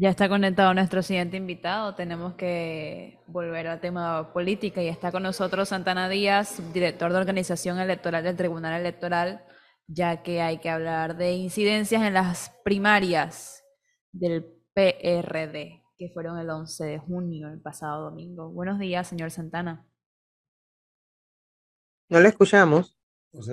Ya 0.00 0.08
está 0.08 0.30
conectado 0.30 0.72
nuestro 0.72 1.02
siguiente 1.02 1.36
invitado. 1.36 1.94
Tenemos 1.94 2.32
que 2.32 3.18
volver 3.26 3.66
al 3.66 3.82
tema 3.82 4.32
política 4.32 4.82
y 4.82 4.88
está 4.88 5.12
con 5.12 5.22
nosotros 5.22 5.68
Santana 5.68 6.08
Díaz, 6.08 6.58
director 6.72 7.12
de 7.12 7.18
organización 7.18 7.78
electoral 7.78 8.24
del 8.24 8.34
Tribunal 8.34 8.80
Electoral, 8.80 9.44
ya 9.86 10.22
que 10.22 10.40
hay 10.40 10.56
que 10.56 10.70
hablar 10.70 11.18
de 11.18 11.32
incidencias 11.32 12.02
en 12.02 12.14
las 12.14 12.48
primarias 12.64 13.62
del 14.10 14.46
PRD, 14.72 15.82
que 15.98 16.08
fueron 16.14 16.38
el 16.38 16.48
11 16.48 16.82
de 16.82 16.98
junio, 16.98 17.48
el 17.48 17.60
pasado 17.60 18.04
domingo. 18.04 18.48
Buenos 18.48 18.78
días, 18.78 19.06
señor 19.06 19.30
Santana. 19.30 19.86
No 22.08 22.20
le 22.20 22.28
escuchamos. 22.30 22.98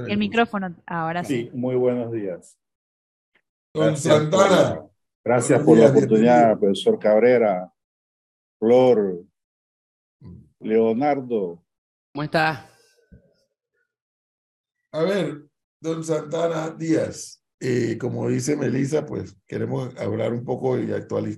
El 0.08 0.18
micrófono, 0.18 0.78
ahora 0.86 1.26
sí. 1.26 1.50
Sí, 1.52 1.58
muy 1.58 1.76
buenos 1.76 2.10
días. 2.14 2.58
Don 3.74 3.88
Gracias 3.88 4.14
Santana, 4.16 4.76
por- 4.76 4.97
Gracias 5.28 5.62
por 5.62 5.78
la 5.78 5.90
oportunidad, 5.90 6.58
profesor 6.58 6.98
Cabrera, 6.98 7.70
Flor, 8.58 9.26
Leonardo. 10.62 11.62
¿Cómo 12.14 12.24
está? 12.24 12.70
a 14.94 15.04
ver, 15.04 15.46
don 15.82 16.02
Santana 16.06 16.70
Díaz, 16.70 17.44
eh, 17.60 17.98
como 18.00 18.30
dice 18.30 18.56
Melissa, 18.56 19.06
pues 19.06 19.36
queremos 19.46 19.94
hablar 19.98 20.32
un 20.32 20.46
poco 20.46 20.80
y 20.80 20.88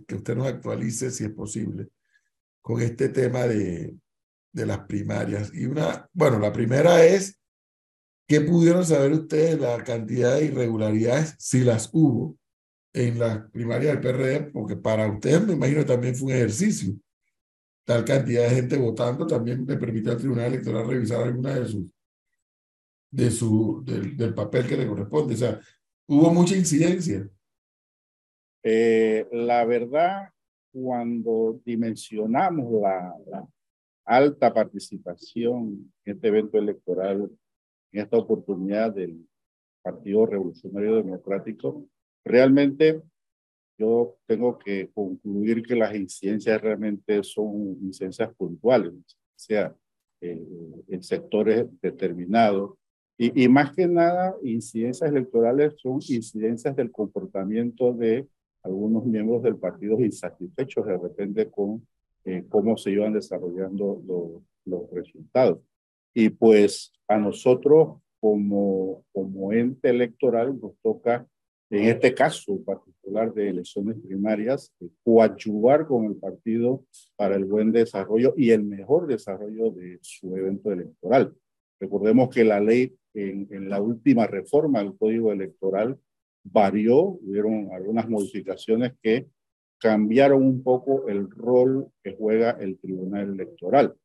que 0.05 0.15
usted 0.17 0.35
nos 0.35 0.45
actualice, 0.45 1.09
si 1.09 1.23
es 1.23 1.31
posible, 1.31 1.89
con 2.61 2.83
este 2.83 3.09
tema 3.09 3.47
de, 3.47 3.97
de 4.53 4.65
las 4.67 4.81
primarias. 4.81 5.51
Y 5.51 5.65
una, 5.65 6.07
bueno, 6.13 6.37
la 6.37 6.53
primera 6.53 7.03
es, 7.03 7.39
¿qué 8.27 8.39
pudieron 8.41 8.85
saber 8.85 9.13
ustedes 9.13 9.59
la 9.59 9.83
cantidad 9.83 10.35
de 10.35 10.45
irregularidades, 10.45 11.33
si 11.39 11.61
las 11.61 11.89
hubo, 11.91 12.37
en 12.93 13.19
las 13.19 13.49
primarias 13.51 13.93
del 13.93 14.01
PRD? 14.01 14.51
Porque 14.51 14.75
para 14.75 15.11
ustedes, 15.11 15.45
me 15.45 15.53
imagino, 15.53 15.85
también 15.85 16.15
fue 16.15 16.27
un 16.27 16.37
ejercicio. 16.37 16.93
Tal 17.85 18.05
cantidad 18.05 18.43
de 18.43 18.55
gente 18.55 18.77
votando 18.77 19.25
también 19.25 19.65
le 19.65 19.77
permite 19.77 20.11
al 20.11 20.17
Tribunal 20.17 20.47
Electoral 20.47 20.87
revisar 20.87 21.23
alguna 21.23 21.55
de 21.55 21.65
sus 21.65 21.93
de 23.11 23.31
su, 23.31 23.83
del, 23.85 24.15
del 24.15 24.33
papel 24.33 24.67
que 24.67 24.77
le 24.77 24.87
corresponde. 24.87 25.33
O 25.33 25.37
sea, 25.37 25.59
hubo 26.07 26.33
mucha 26.33 26.55
incidencia. 26.55 27.27
Eh, 28.63 29.27
la 29.31 29.65
verdad, 29.65 30.29
cuando 30.71 31.59
dimensionamos 31.65 32.81
la, 32.81 33.15
la 33.27 33.47
alta 34.05 34.53
participación 34.53 35.91
en 36.05 36.15
este 36.15 36.27
evento 36.27 36.57
electoral, 36.57 37.29
en 37.91 38.01
esta 38.01 38.17
oportunidad 38.17 38.93
del 38.93 39.27
Partido 39.81 40.25
Revolucionario 40.25 40.95
Democrático, 40.97 41.87
realmente 42.29 43.01
yo 43.77 44.17
tengo 44.25 44.59
que 44.59 44.89
concluir 44.93 45.63
que 45.63 45.75
las 45.75 45.95
incidencias 45.95 46.61
realmente 46.61 47.23
son 47.23 47.77
incidencias 47.81 48.33
puntuales, 48.35 48.93
o 48.93 49.03
sea, 49.37 49.73
eh, 50.21 50.45
en 50.89 51.03
sectores 51.03 51.65
determinados. 51.81 52.73
Y, 53.17 53.43
y 53.45 53.47
más 53.49 53.73
que 53.75 53.87
nada, 53.87 54.35
incidencias 54.43 55.09
electorales 55.09 55.75
son 55.77 55.95
incidencias 56.09 56.75
del 56.75 56.91
comportamiento 56.91 57.93
de 57.93 58.27
algunos 58.63 59.05
miembros 59.05 59.43
del 59.43 59.57
partido 59.57 59.99
insatisfechos 60.01 60.85
de 60.85 60.97
repente 60.97 61.49
con 61.49 61.85
eh, 62.25 62.45
cómo 62.49 62.77
se 62.77 62.91
iban 62.91 63.13
desarrollando 63.13 64.01
lo- 64.05 64.43
los 64.65 64.91
resultados. 64.91 65.59
Y 66.13 66.29
pues 66.29 66.91
a 67.07 67.17
nosotros 67.17 67.99
como, 68.19 69.05
como 69.13 69.53
ente 69.53 69.89
electoral 69.89 70.59
nos 70.59 70.73
toca, 70.81 71.25
en 71.69 71.85
este 71.85 72.13
caso 72.13 72.59
particular 72.63 73.33
de 73.33 73.49
elecciones 73.49 73.97
primarias, 74.05 74.73
eh, 74.79 74.89
coadyuvar 75.03 75.85
con 75.85 76.05
el 76.05 76.15
partido 76.15 76.85
para 77.15 77.35
el 77.35 77.45
buen 77.45 77.71
desarrollo 77.71 78.33
y 78.35 78.51
el 78.51 78.63
mejor 78.63 79.07
desarrollo 79.07 79.71
de 79.71 79.99
su 80.01 80.35
evento 80.35 80.71
electoral. 80.71 81.33
Recordemos 81.79 82.29
que 82.29 82.43
la 82.43 82.59
ley 82.59 82.95
en, 83.13 83.47
en 83.51 83.69
la 83.69 83.81
última 83.81 84.27
reforma 84.27 84.79
del 84.79 84.97
Código 84.97 85.31
Electoral 85.31 85.97
varió, 86.43 86.97
hubieron 86.99 87.69
algunas 87.71 88.09
modificaciones 88.09 88.93
que 89.01 89.27
cambiaron 89.79 90.43
un 90.43 90.63
poco 90.63 91.07
el 91.07 91.29
rol 91.29 91.87
que 92.03 92.15
juega 92.15 92.51
el 92.51 92.77
Tribunal 92.79 93.33
Electoral. 93.33 93.95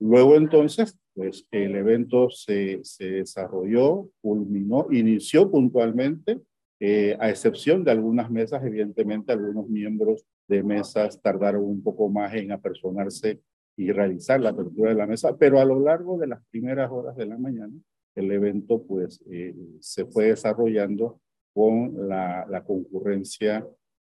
Luego 0.00 0.36
entonces, 0.36 0.98
pues 1.14 1.46
el 1.50 1.76
evento 1.76 2.28
se, 2.30 2.80
se 2.82 3.04
desarrolló, 3.04 4.08
culminó, 4.20 4.88
inició 4.90 5.50
puntualmente, 5.50 6.40
eh, 6.84 7.16
a 7.20 7.30
excepción 7.30 7.84
de 7.84 7.92
algunas 7.92 8.28
mesas, 8.28 8.60
evidentemente 8.64 9.30
algunos 9.32 9.68
miembros 9.68 10.26
de 10.48 10.64
mesas 10.64 11.20
tardaron 11.22 11.62
un 11.62 11.80
poco 11.80 12.08
más 12.08 12.34
en 12.34 12.50
apersonarse 12.50 13.40
y 13.76 13.92
realizar 13.92 14.40
la 14.40 14.50
apertura 14.50 14.90
de 14.90 14.96
la 14.96 15.06
mesa, 15.06 15.36
pero 15.38 15.60
a 15.60 15.64
lo 15.64 15.78
largo 15.78 16.18
de 16.18 16.26
las 16.26 16.44
primeras 16.50 16.90
horas 16.90 17.14
de 17.16 17.26
la 17.26 17.38
mañana, 17.38 17.72
el 18.16 18.32
evento 18.32 18.82
pues 18.82 19.22
eh, 19.30 19.54
se 19.78 20.06
fue 20.06 20.26
desarrollando 20.26 21.20
con 21.54 22.08
la, 22.08 22.46
la 22.50 22.64
concurrencia 22.64 23.64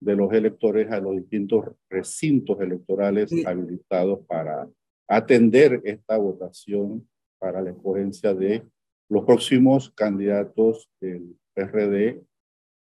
de 0.01 0.15
los 0.17 0.33
electores 0.33 0.91
a 0.91 0.99
los 0.99 1.15
distintos 1.15 1.65
recintos 1.89 2.59
electorales 2.59 3.29
Sí. 3.29 3.45
habilitados 3.45 4.25
para 4.27 4.67
atender 5.07 5.81
esta 5.85 6.17
votación 6.17 7.07
para 7.39 7.61
la 7.61 7.69
escogencia 7.69 8.33
de 8.33 8.61
los 9.09 9.23
próximos 9.23 9.89
candidatos 9.91 10.89
del 10.99 11.37
PRD 11.55 12.21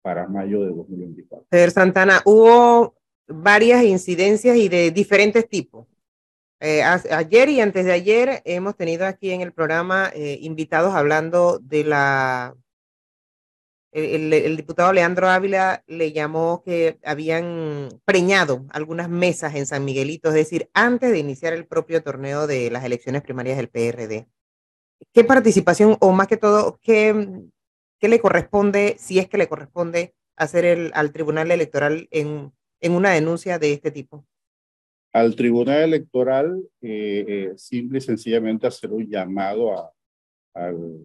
para 0.07 0.25
mayo 0.25 0.61
de 0.61 0.67
2024. 0.69 1.47
Señor 1.51 1.71
Santana, 1.71 2.21
hubo 2.23 2.95
varias 3.27 3.83
incidencias 3.83 4.55
y 4.55 4.69
de 4.69 4.89
diferentes 4.91 5.49
tipos. 5.49 5.85
Eh, 6.61 6.81
ayer 6.81 7.49
y 7.49 7.59
antes 7.59 7.83
de 7.83 7.91
ayer 7.91 8.41
hemos 8.45 8.77
tenido 8.77 9.05
aquí 9.05 9.31
en 9.31 9.41
el 9.41 9.51
programa 9.51 10.09
eh, 10.15 10.37
invitados 10.41 10.95
hablando 10.95 11.59
de 11.61 11.83
la... 11.83 12.55
El, 13.91 14.31
el- 14.31 14.45
el 14.45 14.55
diputado 14.55 14.93
Leandro 14.93 15.27
Ávila 15.27 15.83
le 15.87 16.13
llamó 16.13 16.63
que 16.63 16.97
habían 17.03 17.89
preñado 18.05 18.65
algunas 18.69 19.09
mesas 19.09 19.55
en 19.55 19.65
San 19.65 19.83
Miguelito, 19.83 20.29
es 20.29 20.35
decir, 20.35 20.69
antes 20.73 21.11
de 21.11 21.19
iniciar 21.19 21.51
el 21.51 21.65
propio 21.67 22.01
torneo 22.01 22.47
de 22.47 22.71
las 22.71 22.85
elecciones 22.85 23.23
primarias 23.23 23.57
del 23.57 23.67
PRD. 23.67 24.25
¿Qué 25.13 25.25
participación 25.25 25.97
o 25.99 26.13
más 26.13 26.27
que 26.27 26.37
todo, 26.37 26.79
qué, 26.81 27.13
qué 27.99 28.07
le 28.07 28.19
corresponde, 28.19 28.95
si 28.99 29.19
es 29.19 29.27
que 29.27 29.37
le 29.37 29.47
corresponde, 29.47 30.13
hacer 30.35 30.65
el, 30.65 30.91
al 30.93 31.11
Tribunal 31.11 31.51
Electoral 31.51 32.07
en, 32.11 32.51
en 32.79 32.91
una 32.91 33.11
denuncia 33.11 33.57
de 33.59 33.73
este 33.73 33.91
tipo? 33.91 34.25
Al 35.13 35.35
Tribunal 35.35 35.81
Electoral, 35.83 36.61
eh, 36.81 37.25
eh, 37.27 37.53
simple 37.57 37.97
y 37.97 38.01
sencillamente 38.01 38.67
hacer 38.67 38.91
un 38.91 39.07
llamado 39.07 39.73
a, 39.73 39.91
al 40.53 40.99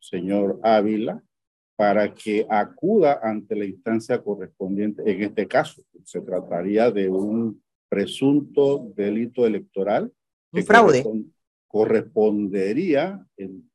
señor 0.00 0.60
Ávila 0.62 1.22
para 1.76 2.14
que 2.14 2.46
acuda 2.48 3.20
ante 3.22 3.54
la 3.54 3.66
instancia 3.66 4.22
correspondiente. 4.22 5.02
En 5.04 5.22
este 5.22 5.46
caso, 5.46 5.82
se 6.04 6.20
trataría 6.22 6.90
de 6.90 7.08
un 7.08 7.62
presunto 7.90 8.90
delito 8.96 9.44
electoral. 9.46 10.10
Un 10.52 10.64
fraude. 10.64 11.04
correspon- 11.04 11.32
correspondería, 11.68 13.26
en, 13.36 13.68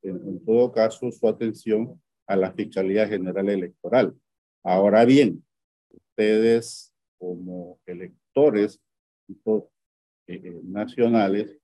todo 0.46 0.72
caso, 0.72 1.12
su 1.12 1.28
atención 1.28 2.02
a 2.28 2.36
la 2.36 2.52
Fiscalía 2.54 3.08
General 3.08 3.50
Electoral. 3.50 4.16
Ahora 4.64 5.06
bien, 5.06 5.44
ustedes 5.90 6.94
como 7.18 7.80
electores 7.86 8.80
eh, 9.30 9.62
eh, 10.28 10.62
nacionales 10.64 11.58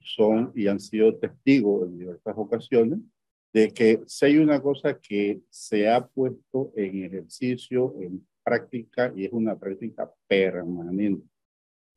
son 0.00 0.52
y 0.54 0.66
han 0.66 0.80
sido 0.80 1.16
testigos 1.16 1.88
en 1.88 1.98
diversas 1.98 2.34
ocasiones 2.36 3.00
de 3.52 3.72
que 3.72 4.00
si 4.06 4.26
hay 4.26 4.38
una 4.38 4.60
cosa 4.60 4.98
que 4.98 5.40
se 5.50 5.88
ha 5.88 6.06
puesto 6.06 6.72
en 6.76 7.04
ejercicio, 7.04 7.94
en 8.00 8.24
práctica, 8.44 9.12
y 9.14 9.24
es 9.24 9.32
una 9.32 9.58
práctica 9.58 10.10
permanente. 10.28 11.26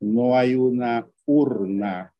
No 0.00 0.36
hay 0.36 0.54
una 0.54 1.08
urna 1.26 2.12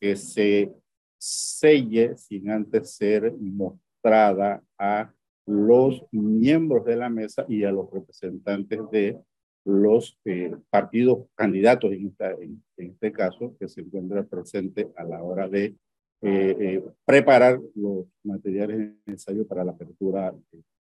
que 0.00 0.16
se 0.16 0.72
selle 1.18 2.16
sin 2.16 2.50
antes 2.50 2.94
ser 2.94 3.32
mostrada 3.38 4.62
a 4.78 5.12
los 5.46 6.04
miembros 6.12 6.84
de 6.84 6.96
la 6.96 7.08
mesa 7.08 7.44
y 7.48 7.64
a 7.64 7.72
los 7.72 7.90
representantes 7.90 8.78
de 8.90 9.18
los 9.64 10.18
eh, 10.24 10.54
partidos 10.70 11.26
candidatos 11.34 11.92
en, 11.92 12.08
esta, 12.08 12.30
en, 12.32 12.62
en, 12.76 12.90
este 12.92 13.12
caso 13.12 13.54
que 13.58 13.68
se 13.68 13.80
encuentra 13.80 14.22
presente 14.24 14.88
a 14.96 15.04
la 15.04 15.22
hora 15.22 15.48
de 15.48 15.76
eh, 16.20 16.56
eh, 16.58 16.84
preparar 17.04 17.60
los 17.76 18.06
materiales 18.24 18.92
necesarios 19.06 19.46
para 19.46 19.62
la 19.62 19.70
apertura. 19.72 20.34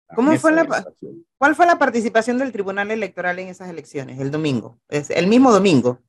La 0.10 0.16
¿Cómo 0.16 0.31
fue 0.38 0.52
la. 0.52 0.66
¿Cuál 1.38 1.56
fue 1.56 1.68
la 1.68 1.78
participación 1.78 2.40
del 2.40 2.52
Tribunal 2.52 2.90
Electoral 2.90 3.38
en 3.38 3.50
esas 3.50 3.69
elecciones, 3.69 4.19
el 4.19 4.31
domingo? 4.31 4.80
Es 4.90 5.12
el 5.12 5.28
mismo 5.28 5.52
domingo. 5.52 6.00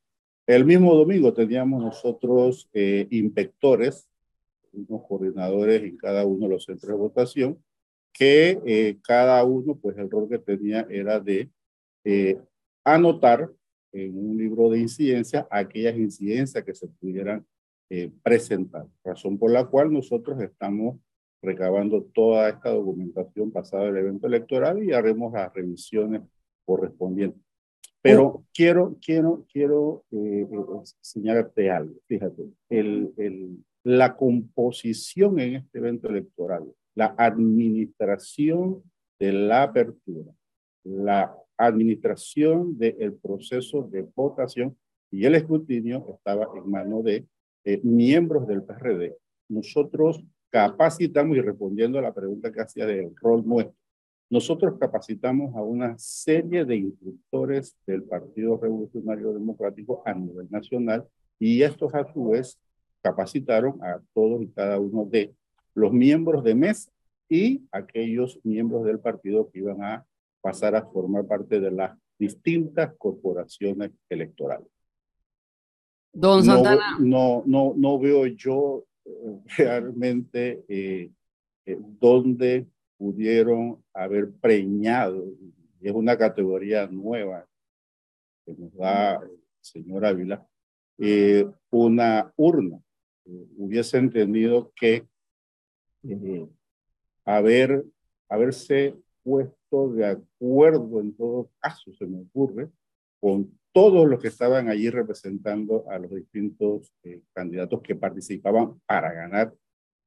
El 0.49 0.65
mismo 0.65 0.95
domingo 0.95 1.35
teníamos 1.35 1.83
nosotros 1.83 2.71
eh, 2.73 3.07
inspectores, 3.11 4.09
unos 4.73 5.03
coordinadores 5.07 5.83
en 5.83 5.99
cada 5.99 6.25
uno 6.25 6.49
de 6.49 6.55
los 6.55 6.65
centros 6.65 6.91
de 6.91 6.97
votación, 6.97 7.63
que 8.15 8.59
eh, 8.65 8.97
cada 9.03 9.45
uno, 9.45 9.77
pues 9.77 9.99
el 9.99 10.11
rol 10.11 10.27
que 10.27 10.39
tenía 10.39 10.87
era 10.89 11.21
de 11.21 11.51
eh, 12.03 12.39
anotar 12.83 13.51
en 13.93 14.19
un 14.19 14.39
libro 14.39 14.71
de 14.71 14.79
incidencias 14.79 15.45
aquellas 15.51 15.99
incidencias 15.99 16.65
que 16.65 16.75
se 16.75 16.89
pudieran 16.89 17.45
presentar, 18.23 18.87
razón 19.05 19.39
por 19.39 19.51
la 19.51 19.67
cual 19.67 19.93
nosotros 19.93 20.41
estamos 20.41 20.99
recabando 21.43 22.03
toda 22.05 22.49
esta 22.49 22.71
documentación 22.71 23.51
pasada 23.51 23.85
del 23.85 23.99
evento 23.99 24.27
electoral 24.27 24.83
y 24.83 24.93
haremos 24.93 25.33
las 25.33 25.53
revisiones 25.53 26.23
correspondientes. 26.65 27.48
Pero 28.11 28.27
oh. 28.27 28.45
quiero, 28.55 28.97
quiero, 29.05 29.45
quiero 29.53 30.05
eh, 30.11 30.47
señalarte 31.01 31.71
algo. 31.71 31.95
Fíjate, 32.07 32.43
el, 32.69 33.13
el, 33.17 33.65
la 33.85 34.17
composición 34.17 35.41
en 35.41 35.57
este 35.57 35.79
evento 35.79 36.09
electoral, 36.09 36.65
la 36.95 37.15
administración 37.17 38.83
de 39.19 39.33
la 39.33 39.65
apertura, 39.65 40.33
la 40.85 41.35
administración 41.57 42.79
del 42.79 43.15
proceso 43.15 43.83
de 43.83 44.07
votación 44.15 44.77
y 45.11 45.25
el 45.25 45.35
escrutinio 45.35 46.07
estaba 46.15 46.49
en 46.57 46.71
manos 46.71 47.05
de 47.05 47.27
eh, 47.65 47.81
miembros 47.83 48.47
del 48.47 48.63
PRD. 48.63 49.17
Nosotros 49.49 50.23
capacitamos, 50.51 51.37
y 51.37 51.41
respondiendo 51.41 51.99
a 51.99 52.03
la 52.03 52.15
pregunta 52.15 52.53
que 52.53 52.61
hacía 52.61 52.87
del 52.87 53.15
rol 53.17 53.47
nuestro, 53.47 53.78
nosotros 54.31 54.75
capacitamos 54.79 55.55
a 55.57 55.63
una 55.63 55.97
serie 55.99 56.65
de 56.65 56.77
instructores 56.77 57.77
del 57.87 58.03
Partido 58.03 58.59
Revolucionario 58.59 59.33
Democrático 59.33 60.03
a 60.05 60.13
nivel 60.13 60.49
nacional 60.51 61.07
y 61.39 61.63
estos 61.63 61.95
a 61.95 62.11
su 62.13 62.29
vez 62.29 62.59
capacitaron 63.01 63.83
a 63.83 64.01
todos 64.13 64.43
y 64.43 64.49
cada 64.49 64.79
uno 64.79 65.05
de 65.05 65.35
los 65.75 65.93
miembros 65.93 66.45
de 66.45 66.55
MES 66.55 66.91
y 67.29 67.63
aquellos 67.73 68.39
miembros 68.43 68.85
del 68.85 68.99
partido 68.99 69.51
que 69.51 69.61
iban 69.61 69.83
a 69.83 70.05
pasar 70.41 70.75
a 70.75 70.87
formar 70.87 71.27
parte 71.27 71.61
de 71.61 71.71
las 71.71 71.97
distintas 72.19 72.93
corporaciones 72.99 73.93
electorales. 74.09 74.67
Don 76.13 76.45
Santana. 76.45 76.97
No, 76.99 77.43
no, 77.47 77.75
no, 77.77 77.99
veo 77.99 78.27
yo 78.27 78.85
eh, 79.05 79.11
realmente 79.57 80.65
eh, 80.69 81.11
eh, 81.67 81.79
dónde 81.79 82.67
pudieron 82.99 83.83
haber 83.95 84.31
preñado, 84.33 85.25
y 85.81 85.89
es 85.89 85.93
una 85.93 86.19
categoría 86.19 86.87
nueva 86.89 87.47
que 88.45 88.55
nos 88.55 88.75
da 88.75 89.15
el 89.15 89.41
señor 89.61 90.05
Ávila, 90.05 90.47
una 91.71 92.33
urna. 92.37 92.81
hubiese 93.57 93.99
entendido 93.99 94.73
que 94.75 95.07
haber, 97.25 97.85
haberse 98.29 98.97
puesto 99.23 99.93
de 99.93 100.07
acuerdo 100.07 101.01
en 101.01 101.15
todo 101.15 101.51
caso, 101.61 101.93
se 101.93 102.07
me 102.07 102.23
ocurre, 102.23 102.71
con 103.21 103.59
todos 103.73 104.09
los 104.09 104.21
que 104.21 104.29
estaban 104.29 104.69
allí 104.69 104.89
representando 104.91 105.85
a 105.91 105.99
los 105.99 106.11
distintos 106.11 106.93
eh, 107.05 107.21
candidatos 107.33 107.83
que 107.83 107.95
participaban 107.95 108.81
para 108.87 109.13
ganar, 109.13 109.55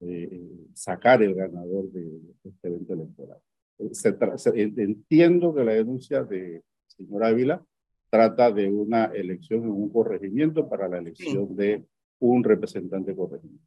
eh, 0.01 0.29
eh, 0.31 0.67
sacar 0.73 1.21
el 1.23 1.35
ganador 1.35 1.91
de, 1.91 2.19
este 2.43 2.67
evento 2.67 2.93
electoral. 2.93 3.37
entiendo 4.75 5.53
que 5.53 5.63
la 5.63 5.73
denuncia 5.73 6.23
de 6.23 6.63
señor 6.87 7.23
Ávila 7.23 7.63
trata 8.09 8.51
de 8.51 8.69
una 8.69 9.05
elección 9.05 9.63
en 9.63 9.71
un 9.71 9.89
corregimiento 9.89 10.67
para 10.67 10.87
la 10.87 10.97
elección 10.97 11.55
de 11.55 11.85
un 12.19 12.43
representante 12.43 13.15
corregimiento. 13.15 13.65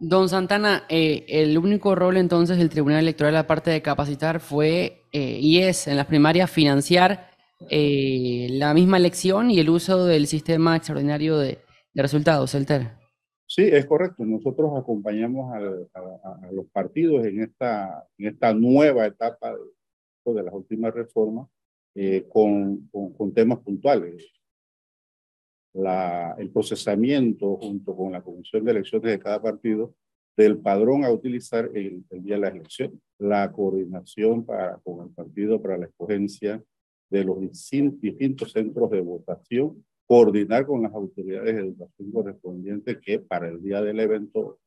Don 0.00 0.28
Santana, 0.28 0.84
el 0.88 1.56
único 1.56 1.94
rol 1.94 2.16
entonces 2.16 2.58
del 2.58 2.70
Tribunal 2.70 3.00
Electoral, 3.00 3.36
aparte 3.36 3.70
de 3.70 3.82
capacitar, 3.82 4.40
fue 4.40 5.02
y 5.12 5.58
es 5.58 5.86
en 5.86 5.96
las 5.96 6.06
primarias 6.06 6.50
financiar 6.50 7.34
eh, 7.70 8.48
la 8.50 8.74
misma 8.74 8.96
elección 8.96 9.50
y 9.50 9.58
el 9.58 9.70
uso 9.70 10.04
del 10.06 10.26
sistema 10.26 10.76
extraordinario 10.76 11.38
de, 11.38 11.60
resultados, 11.94 12.54
el 12.54 12.66
Sí, 13.46 13.62
es 13.62 13.86
correcto. 13.86 14.24
Nosotros 14.24 14.72
acompañamos 14.76 15.52
a, 15.54 15.60
los 16.50 16.66
partidos 16.72 17.26
en 17.26 17.42
esta, 17.42 18.06
en 18.18 18.28
esta 18.28 18.54
nueva 18.54 19.06
etapa 19.06 19.54
de, 19.54 20.32
de 20.32 20.42
las 20.42 20.54
últimas 20.54 20.94
reformas 20.94 21.48
eh, 21.94 22.26
con, 22.28 22.88
con, 22.88 23.32
temas 23.34 23.60
puntuales. 23.60 24.32
La, 25.74 26.34
el 26.38 26.50
procesamiento 26.50 27.56
junto 27.56 27.96
con 27.96 28.12
la 28.12 28.22
Comisión 28.22 28.64
de 28.64 28.70
Elecciones 28.70 29.10
de 29.10 29.18
cada 29.18 29.42
partido 29.42 29.94
del 30.36 30.58
padrón 30.58 31.04
a 31.04 31.10
utilizar 31.10 31.70
el, 31.74 32.04
el 32.10 32.22
día 32.22 32.34
de 32.34 32.40
las 32.40 32.54
elecciones, 32.54 32.98
la 33.18 33.52
coordinación 33.52 34.44
para, 34.44 34.78
con 34.78 35.06
el 35.06 35.14
partido 35.14 35.60
para 35.60 35.78
la 35.78 35.86
escogencia 35.86 36.62
de 37.10 37.24
los 37.24 37.38
distintos 37.40 38.52
centros 38.52 38.90
de 38.90 39.00
votación, 39.00 39.84
coordinar 40.06 40.66
con 40.66 40.82
las 40.82 40.92
autoridades 40.92 41.54
de 41.54 41.60
educación 41.60 42.12
correspondientes 42.12 42.98
que 43.02 43.18
para 43.18 43.48
el 43.48 43.62
día 43.62 43.80
del 43.80 44.00
evento 44.00 44.58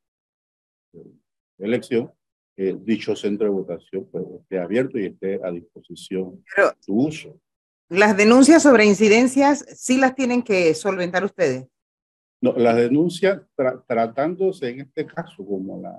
de 0.94 1.66
elección, 1.66 2.12
eh, 2.56 2.76
dicho 2.80 3.16
centro 3.16 3.46
de 3.46 3.52
votación 3.52 4.08
pues, 4.12 4.26
esté 4.42 4.60
abierto 4.60 4.98
y 4.98 5.06
esté 5.06 5.40
a 5.44 5.52
disposición 5.52 6.44
de 6.56 6.72
su 6.80 6.96
uso. 6.96 7.40
Las 7.90 8.18
denuncias 8.18 8.64
sobre 8.64 8.86
incidencias 8.86 9.66
sí 9.76 9.98
las 9.98 10.16
tienen 10.16 10.42
que 10.42 10.74
solventar 10.74 11.24
ustedes. 11.24 11.68
No, 12.42 12.54
las 12.54 12.76
denuncias 12.76 13.42
tratándose 13.88 14.70
en 14.70 14.82
este 14.82 15.06
caso 15.06 15.46
como 15.46 15.82
la, 15.82 15.92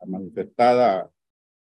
la 0.00 0.06
manifestada, 0.06 1.10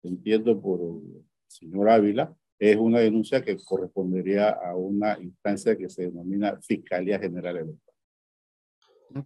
entiendo 0.03 0.61
por 0.61 0.81
el 0.81 1.25
señor 1.47 1.89
Ávila, 1.89 2.35
es 2.59 2.77
una 2.77 3.01
denuncia 3.01 3.43
que 3.43 3.57
correspondería 3.57 4.51
a 4.51 4.75
una 4.75 5.19
instancia 5.21 5.77
que 5.77 5.89
se 5.89 6.03
denomina 6.07 6.59
Fiscalía 6.61 7.19
General 7.19 7.57
Electoral. 7.57 7.95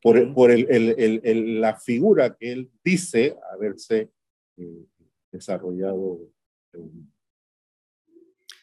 Por, 0.01 0.35
por 0.35 0.51
el, 0.53 0.67
el, 0.71 1.21
el, 1.25 1.61
la 1.61 1.77
figura 1.77 2.37
que 2.37 2.53
él 2.53 2.71
dice 2.85 3.37
haberse 3.53 4.11
eh, 4.57 4.85
desarrollado. 5.33 6.21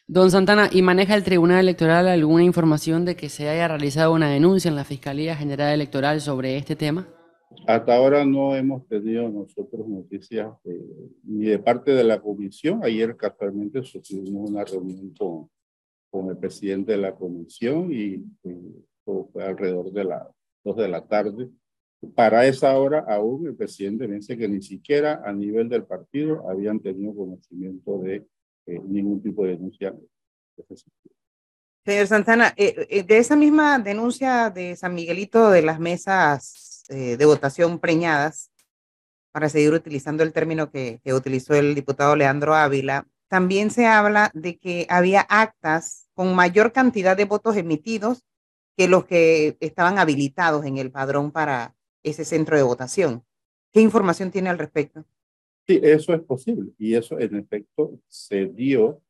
Don 0.06 0.30
Santana, 0.30 0.70
¿y 0.72 0.82
maneja 0.82 1.14
el 1.14 1.24
Tribunal 1.24 1.60
Electoral 1.60 2.08
alguna 2.08 2.42
información 2.42 3.04
de 3.04 3.16
que 3.16 3.28
se 3.28 3.48
haya 3.48 3.68
realizado 3.68 4.14
una 4.14 4.30
denuncia 4.30 4.68
en 4.70 4.76
la 4.76 4.84
Fiscalía 4.84 5.36
General 5.36 5.74
Electoral 5.74 6.20
sobre 6.20 6.56
este 6.56 6.74
tema? 6.74 7.06
Hasta 7.66 7.96
ahora 7.96 8.24
no 8.24 8.54
hemos 8.54 8.86
tenido 8.86 9.28
nosotros 9.28 9.86
noticias 9.88 10.52
ni 11.24 11.46
de 11.46 11.58
parte 11.58 11.90
de 11.92 12.04
la 12.04 12.20
comisión. 12.20 12.80
Ayer 12.84 13.16
casualmente 13.16 13.82
tuvimos 13.82 14.50
una 14.50 14.64
reunión 14.64 15.12
con, 15.18 15.50
con 16.10 16.30
el 16.30 16.36
presidente 16.36 16.92
de 16.92 16.98
la 16.98 17.14
comisión 17.14 17.92
y, 17.92 18.24
fue 19.04 19.44
alrededor 19.44 19.90
de 19.92 20.04
las 20.04 20.28
dos 20.62 20.76
de 20.76 20.86
la 20.86 21.04
tarde. 21.06 21.48
Para 22.14 22.46
esa 22.46 22.78
hora 22.78 23.04
aún 23.08 23.46
el 23.46 23.56
presidente 23.56 24.06
dice 24.06 24.36
que 24.36 24.48
ni 24.48 24.62
siquiera 24.62 25.22
a 25.24 25.32
nivel 25.32 25.68
del 25.68 25.84
partido 25.84 26.48
habían 26.48 26.80
tenido 26.80 27.14
conocimiento 27.14 27.98
de 27.98 28.26
eh, 28.66 28.80
ningún 28.84 29.22
tipo 29.22 29.44
de 29.44 29.50
denuncia. 29.52 29.94
Señor 31.84 32.06
Santana, 32.06 32.54
eh, 32.56 32.86
eh, 32.88 33.02
de 33.02 33.18
esa 33.18 33.36
misma 33.36 33.78
denuncia 33.78 34.50
de 34.50 34.76
San 34.76 34.94
Miguelito 34.94 35.50
de 35.50 35.62
las 35.62 35.80
mesas 35.80 36.69
eh, 36.90 37.16
de 37.16 37.24
votación 37.24 37.78
preñadas, 37.78 38.50
para 39.32 39.48
seguir 39.48 39.72
utilizando 39.72 40.24
el 40.24 40.32
término 40.32 40.72
que, 40.72 41.00
utilizó 41.14 41.54
el 41.54 41.76
diputado 41.76 42.16
Leandro 42.16 42.54
Ávila, 42.54 43.06
también 43.28 43.70
se 43.70 43.86
habla 43.86 44.32
de 44.34 44.58
que 44.58 44.88
había 44.90 45.20
actas 45.20 46.08
con 46.14 46.34
mayor 46.34 46.72
cantidad 46.72 47.16
de 47.16 47.26
votos 47.26 47.56
emitidos 47.56 48.24
que 48.76 48.88
los 48.88 49.04
que 49.04 49.56
estaban 49.60 49.98
habilitados 49.98 50.64
en 50.64 50.78
el 50.78 50.90
padrón 50.90 51.30
para 51.30 51.76
ese 52.02 52.24
centro 52.24 52.56
de 52.56 52.64
votación. 52.64 53.24
¿Qué 53.72 53.80
información 53.80 54.32
tiene 54.32 54.50
al 54.50 54.58
respecto? 54.58 55.04
Sí, 55.68 55.78
eso 55.80 56.12
es 56.12 56.22
posible 56.22 56.72
y 56.76 56.94
eso 56.94 57.20
en 57.20 57.36
efecto 57.36 58.00
se 58.08 58.46
dio 58.46 59.00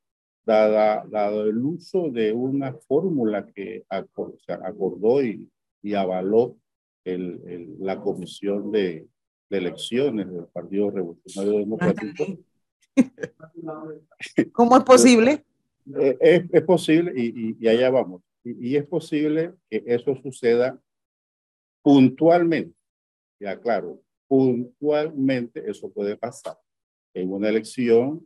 dada, 0.45 1.03
dado 1.09 1.45
el 1.45 1.57
uso 1.57 2.09
de 2.09 2.31
una 2.31 2.73
fórmula 2.73 3.47
que 3.47 3.85
acordó 3.89 5.23
y 5.23 5.49
avaló 5.95 6.57
el, 7.03 7.75
la 7.79 7.99
comisión 7.99 8.71
de, 8.71 9.07
elecciones 9.49 10.31
del 10.31 10.45
Partido 10.45 10.89
Revolucionario 10.91 11.59
Democrático. 11.59 12.25
¿Cómo 14.53 14.77
es 14.77 14.83
posible? 14.83 15.43
Eh, 15.99 16.17
es, 16.21 16.43
es 16.53 16.61
posible 16.63 17.11
y, 17.15 17.57
y, 17.59 17.67
allá 17.67 17.89
vamos. 17.89 18.21
Y, 18.43 18.75
es 18.75 18.85
posible 18.85 19.53
que 19.69 19.83
eso 19.85 20.15
suceda 20.23 20.79
puntualmente. 21.83 22.75
Ya 23.41 23.59
claro, 23.59 24.01
puntualmente 24.27 25.69
eso 25.69 25.91
puede 25.91 26.15
pasar 26.15 26.57
en 27.13 27.33
una 27.33 27.49
elección 27.49 28.25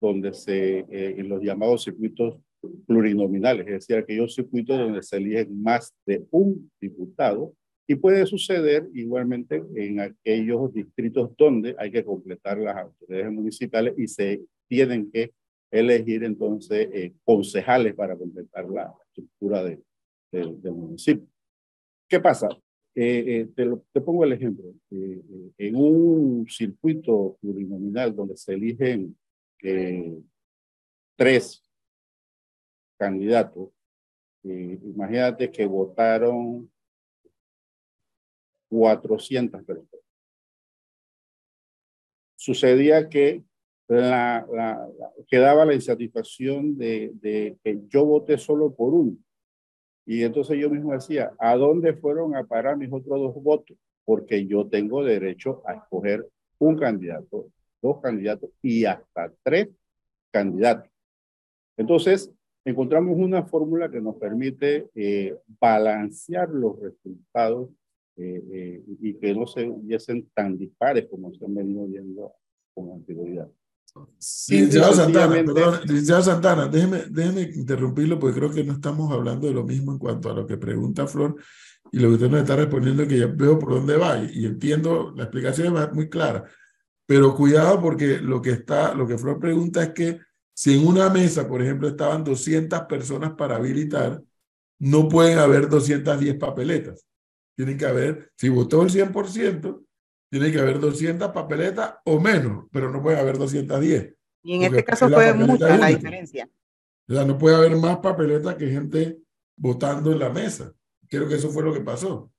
donde 0.00 0.32
se, 0.32 0.78
eh, 0.78 1.14
en 1.18 1.28
los 1.28 1.42
llamados 1.42 1.84
circuitos 1.84 2.40
plurinominales, 2.86 3.66
es 3.66 3.72
decir, 3.72 3.96
aquellos 3.96 4.34
circuitos 4.34 4.78
donde 4.78 5.02
se 5.02 5.16
eligen 5.16 5.62
más 5.62 5.94
de 6.06 6.26
un 6.30 6.70
diputado 6.80 7.54
y 7.86 7.94
puede 7.94 8.26
suceder 8.26 8.88
igualmente 8.94 9.62
en 9.76 10.00
aquellos 10.00 10.72
distritos 10.72 11.30
donde 11.36 11.76
hay 11.78 11.92
que 11.92 12.04
completar 12.04 12.58
las 12.58 12.76
autoridades 12.76 13.32
municipales 13.32 13.94
y 13.96 14.08
se 14.08 14.42
tienen 14.68 15.10
que 15.10 15.32
elegir 15.70 16.24
entonces 16.24 16.88
eh, 16.92 17.14
concejales 17.24 17.94
para 17.94 18.16
completar 18.16 18.68
la 18.68 18.92
estructura 19.08 19.62
de, 19.62 19.80
del 20.32 20.72
municipio. 20.72 21.28
¿Qué 22.08 22.18
pasa? 22.18 22.48
Eh, 22.94 23.24
eh, 23.26 23.48
te, 23.54 23.68
te, 23.92 24.00
pongo 24.00 24.24
el 24.24 24.32
ejemplo. 24.32 24.72
en 24.90 25.76
un 25.76 26.46
circuito 26.48 27.36
plurinominal 27.40 28.14
donde 28.14 28.36
se 28.36 28.54
eligen 28.54 29.16
tres 31.16 31.62
candidatos, 32.98 33.70
imagínate 34.42 35.50
que 35.50 35.66
votaron 35.66 36.70
400 38.68 39.62
personas. 39.64 40.02
Sucedía 42.36 43.08
que 43.08 43.42
la, 43.88 44.46
quedaba 45.28 45.64
la 45.64 45.74
insatisfacción 45.74 46.76
de, 46.76 47.12
de, 47.14 47.56
que 47.62 47.80
yo 47.88 48.04
voté 48.04 48.38
solo 48.38 48.74
por 48.74 48.92
uno. 48.92 49.16
Y 50.04 50.22
entonces 50.22 50.58
yo 50.58 50.70
mismo 50.70 50.92
decía, 50.92 51.32
¿a 51.38 51.56
dónde 51.56 51.94
fueron 51.94 52.36
a 52.36 52.44
parar 52.44 52.76
mis 52.76 52.92
otros 52.92 53.18
dos 53.18 53.42
votos? 53.42 53.76
Porque 54.04 54.46
yo 54.46 54.68
tengo 54.68 55.02
derecho 55.04 55.62
a 55.66 55.74
escoger 55.74 56.26
un 56.58 56.78
candidato, 56.78 57.48
dos 57.82 58.00
candidatos 58.00 58.50
y 58.62 58.84
hasta 58.84 59.32
tres 59.42 59.68
candidatos. 60.30 60.90
Entonces, 61.76 62.30
encontramos 62.64 63.16
una 63.16 63.44
fórmula 63.44 63.90
que 63.90 64.00
nos 64.00 64.16
permite 64.16 64.88
eh, 64.94 65.36
balancear 65.60 66.48
los 66.48 66.80
resultados 66.80 67.70
eh, 68.16 68.42
eh, 68.52 68.84
y 69.00 69.14
que 69.14 69.34
no 69.34 69.46
se 69.46 69.68
hubiesen 69.68 70.28
tan 70.34 70.56
dispares 70.56 71.06
como 71.10 71.32
se 71.34 71.44
han 71.44 71.54
venido 71.54 71.86
viendo 71.86 72.32
con 72.74 72.92
anterioridad. 72.92 73.48
licenciado 74.18 74.94
Santana, 74.94 75.34
perdón, 75.34 75.80
licenciado 75.84 76.22
Santana, 76.22 76.68
déjeme, 76.68 77.04
déjeme 77.10 77.42
interrumpirlo 77.42 78.18
porque 78.18 78.38
creo 78.38 78.50
que 78.52 78.64
no 78.64 78.72
estamos 78.72 79.12
hablando 79.12 79.46
de 79.46 79.54
lo 79.54 79.64
mismo 79.64 79.92
en 79.92 79.98
cuanto 79.98 80.30
a 80.30 80.34
lo 80.34 80.46
que 80.46 80.56
pregunta 80.56 81.06
Flor 81.06 81.36
y 81.92 81.98
lo 81.98 82.08
que 82.08 82.14
usted 82.14 82.30
nos 82.30 82.40
está 82.40 82.56
respondiendo 82.56 83.06
que 83.06 83.18
ya 83.18 83.26
veo 83.26 83.58
por 83.58 83.74
dónde 83.74 83.96
va 83.96 84.18
y, 84.18 84.40
y 84.40 84.46
entiendo, 84.46 85.12
la 85.14 85.24
explicación 85.24 85.76
es 85.76 85.92
muy 85.92 86.08
clara, 86.08 86.44
pero 87.06 87.34
cuidado 87.34 87.80
porque 87.80 88.18
lo 88.18 88.40
que 88.40 88.50
está, 88.50 88.94
lo 88.94 89.06
que 89.06 89.18
Flor 89.18 89.38
pregunta 89.38 89.82
es 89.82 89.90
que 89.90 90.20
si 90.56 90.78
en 90.78 90.86
una 90.86 91.10
mesa, 91.10 91.46
por 91.46 91.60
ejemplo, 91.60 91.86
estaban 91.86 92.24
200 92.24 92.80
personas 92.82 93.32
para 93.32 93.56
habilitar, 93.56 94.22
no 94.78 95.06
pueden 95.06 95.38
haber 95.38 95.68
210 95.68 96.36
papeletas. 96.36 97.06
Tienen 97.56 97.78
que 97.78 97.86
haber, 97.86 98.30
si 98.36 98.48
votó 98.48 98.82
el 98.82 98.90
100%, 98.90 99.84
tiene 100.30 100.52
que 100.52 100.58
haber 100.58 100.78
200 100.78 101.30
papeletas 101.32 101.96
o 102.04 102.20
menos, 102.20 102.66
pero 102.70 102.90
no 102.90 103.02
puede 103.02 103.18
haber 103.18 103.38
210. 103.38 104.14
Y 104.42 104.54
en 104.54 104.62
este 104.62 104.84
caso 104.84 105.08
fue 105.08 105.32
mucha 105.34 105.76
la 105.76 105.88
diferencia. 105.88 106.48
O 107.08 107.12
sea, 107.14 107.24
no 107.24 107.38
puede 107.38 107.56
haber 107.56 107.76
más 107.76 107.98
papeletas 107.98 108.56
que 108.56 108.68
gente 108.68 109.18
votando 109.56 110.12
en 110.12 110.18
la 110.18 110.30
mesa. 110.30 110.72
Creo 111.08 111.28
que 111.28 111.36
eso 111.36 111.50
fue 111.50 111.62
lo 111.62 111.72
que 111.72 111.80
pasó. 111.80 112.30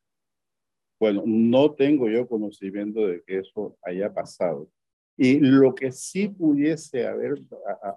Bueno, 1.00 1.24
no 1.26 1.74
tengo 1.74 2.10
yo 2.10 2.28
conocimiento 2.28 3.08
de 3.08 3.24
que 3.24 3.40
eso 3.40 3.78
haya 3.82 4.14
pasado. 4.14 4.70
Y 5.16 5.40
lo 5.40 5.74
que 5.74 5.92
sí 5.92 6.28
pudiese 6.28 7.08
haber, 7.08 7.42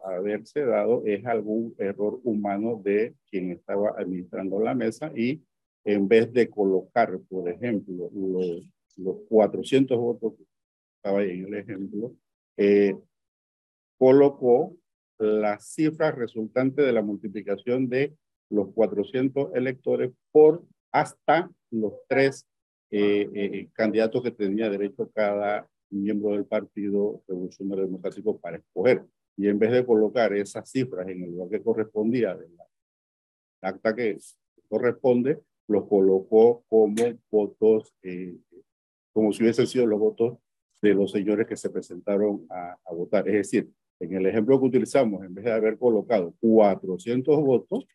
haberse 0.04 0.64
dado 0.64 1.02
es 1.04 1.24
algún 1.26 1.74
error 1.78 2.18
humano 2.24 2.80
de 2.82 3.14
quien 3.30 3.50
estaba 3.50 3.90
administrando 3.98 4.60
la 4.60 4.74
mesa 4.74 5.12
y 5.14 5.42
en 5.84 6.08
vez 6.08 6.32
de 6.32 6.48
colocar, 6.48 7.18
por 7.28 7.48
ejemplo, 7.48 8.10
los, 8.14 8.62
los 8.96 9.16
400 9.28 9.98
votos 9.98 10.34
que 10.36 10.44
estaba 10.96 11.20
ahí 11.20 11.30
en 11.30 11.46
el 11.46 11.54
ejemplo, 11.54 12.14
eh, 12.56 12.94
colocó 13.98 14.76
las 15.18 15.72
cifras 15.72 16.14
resultantes 16.14 16.84
de 16.84 16.92
la 16.92 17.02
multiplicación 17.02 17.88
de 17.88 18.14
los 18.50 18.72
400 18.72 19.54
electores 19.54 20.10
por 20.32 20.64
hasta 20.92 21.50
los 21.70 21.94
tres 22.08 22.46
eh, 22.90 23.28
eh, 23.34 23.68
candidatos 23.72 24.22
que 24.22 24.30
tenía 24.30 24.68
derecho 24.68 25.10
cada 25.14 25.68
miembro 25.90 26.32
del 26.32 26.46
Partido 26.46 27.22
Revolucionario 27.28 27.84
Democrático 27.84 28.38
para 28.38 28.56
escoger. 28.56 29.04
Y 29.36 29.48
en 29.48 29.58
vez 29.58 29.70
de 29.70 29.86
colocar 29.86 30.32
esas 30.32 30.68
cifras 30.70 31.08
en 31.08 31.22
el 31.22 31.30
lugar 31.30 31.50
que 31.50 31.62
correspondía 31.62 32.34
de 32.34 32.48
la 32.50 32.66
acta 33.62 33.94
que 33.94 34.18
corresponde, 34.68 35.40
los 35.70 35.86
colocó 35.86 36.64
como 36.68 36.94
votos, 37.30 37.94
eh, 38.02 38.36
como 39.12 39.32
si 39.32 39.42
hubiesen 39.42 39.66
sido 39.66 39.86
los 39.86 40.00
votos 40.00 40.38
de 40.82 40.94
los 40.94 41.12
señores 41.12 41.46
que 41.46 41.56
se 41.56 41.70
presentaron 41.70 42.44
a, 42.50 42.76
a, 42.84 42.92
votar. 42.92 43.28
Es 43.28 43.34
decir, 43.34 43.70
en 44.00 44.14
el 44.14 44.26
ejemplo 44.26 44.58
que 44.58 44.66
utilizamos, 44.66 45.24
en 45.24 45.34
vez 45.34 45.44
de 45.44 45.52
haber 45.52 45.78
colocado 45.78 46.34
400 46.40 47.40
votos, 47.40 47.86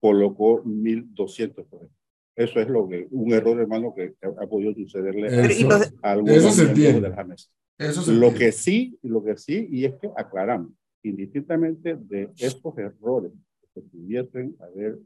colocó 0.00 0.62
1200 0.64 1.66
por 1.66 1.80
ejemplo. 1.80 1.98
Eso 2.36 2.60
es 2.60 2.68
lo 2.68 2.88
que, 2.88 3.06
un 3.10 3.32
error, 3.32 3.60
hermano, 3.60 3.92
que 3.94 4.14
ha 4.22 4.46
podido 4.46 4.72
sucederle 4.72 5.26
eso, 5.26 5.68
a 6.02 6.12
algunos 6.12 6.56
de 6.56 7.00
la 7.00 7.24
mesa. 7.24 7.50
Eso 7.76 8.12
lo 8.12 8.32
que 8.32 8.52
sí, 8.52 8.96
lo 9.02 9.22
que 9.24 9.36
sí, 9.36 9.68
y 9.70 9.84
es 9.84 9.94
que 9.96 10.08
aclaramos, 10.16 10.70
indistintamente 11.02 11.96
de 11.96 12.30
estos 12.38 12.78
errores 12.78 13.32
que 13.60 13.68
se 13.74 13.80
pudiesen 13.82 14.56
haber 14.60 14.98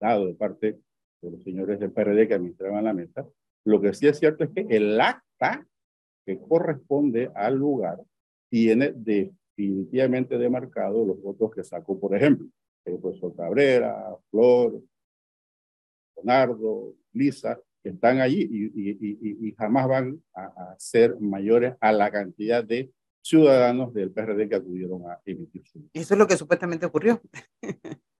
dado 0.00 0.26
de 0.26 0.34
parte 0.34 0.78
de 1.24 1.30
los 1.30 1.42
señores 1.42 1.80
del 1.80 1.92
PRD 1.92 2.28
que 2.28 2.34
administraban 2.34 2.84
la 2.84 2.92
mesa, 2.92 3.26
lo 3.64 3.80
que 3.80 3.94
sí 3.94 4.06
es 4.06 4.18
cierto 4.18 4.44
es 4.44 4.50
que 4.50 4.66
el 4.68 5.00
acta 5.00 5.66
que 6.26 6.38
corresponde 6.38 7.30
al 7.34 7.56
lugar 7.56 7.98
tiene 8.50 8.92
definitivamente 8.94 10.38
demarcado 10.38 11.04
los 11.04 11.20
votos 11.20 11.50
que 11.54 11.64
sacó, 11.64 11.98
por 11.98 12.14
ejemplo, 12.14 12.46
el 12.84 12.98
profesor 12.98 13.34
Cabrera, 13.34 14.16
Flor, 14.30 14.82
Leonardo, 16.16 16.94
Lisa, 17.12 17.58
que 17.82 17.90
están 17.90 18.20
allí 18.20 18.48
y, 18.50 18.64
y, 18.66 19.48
y, 19.48 19.52
jamás 19.52 19.88
van 19.88 20.22
a, 20.34 20.44
a, 20.44 20.74
ser 20.78 21.18
mayores 21.20 21.74
a 21.80 21.92
la 21.92 22.10
cantidad 22.10 22.64
de 22.64 22.90
ciudadanos 23.22 23.92
del 23.92 24.10
PRD 24.10 24.48
que 24.48 24.54
acudieron 24.54 25.02
a 25.10 25.20
emitir 25.24 25.66
su. 25.66 25.88
Eso 25.92 26.14
es 26.14 26.18
lo 26.18 26.26
que 26.26 26.36
supuestamente 26.36 26.86
ocurrió. 26.86 27.20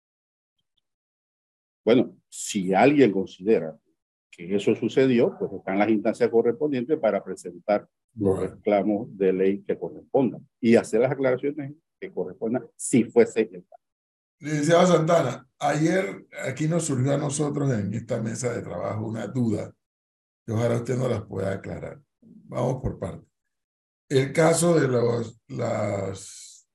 bueno, 1.85 2.17
si 2.29 2.73
alguien 2.73 3.13
considera 3.13 3.77
que 4.31 4.55
eso 4.55 4.75
sucedió, 4.75 5.37
pues 5.39 5.53
están 5.53 5.79
las 5.79 5.89
instancias 5.89 6.31
correspondientes 6.31 6.99
para 6.99 7.23
presentar 7.23 7.89
los 8.17 8.39
reclamos 8.39 9.17
de 9.17 9.33
ley 9.33 9.63
que 9.63 9.79
correspondan 9.79 10.47
y 10.61 10.77
hacer 10.77 11.01
las 11.01 11.13
aclaraciones 11.13 11.73
que 12.01 12.13
correspondan 12.13 12.67
si 12.77 13.05
fuese 13.05 13.43
el 13.53 13.65
caso. 13.65 13.83
Licenciado 14.41 14.87
Santana, 14.87 15.49
ayer 15.59 16.27
aquí 16.45 16.69
nos 16.69 16.85
surgió 16.85 17.15
a 17.15 17.19
nosotros 17.19 17.71
en 17.73 17.95
esta 17.95 18.21
mesa 18.21 18.53
de 18.53 18.63
trabajo 18.63 19.07
una 19.07 19.27
duda 19.27 19.73
que 20.45 20.53
ojalá 20.53 20.77
usted 20.77 20.97
nos 20.97 21.11
las 21.11 21.23
pueda 21.23 21.53
aclarar. 21.53 22.01
Vamos 22.21 22.83
por 22.83 22.99
partes. 22.99 23.29
El 24.09 24.33
caso 24.33 24.79
de 24.79 24.87
los, 24.87 25.41
las, 25.49 26.69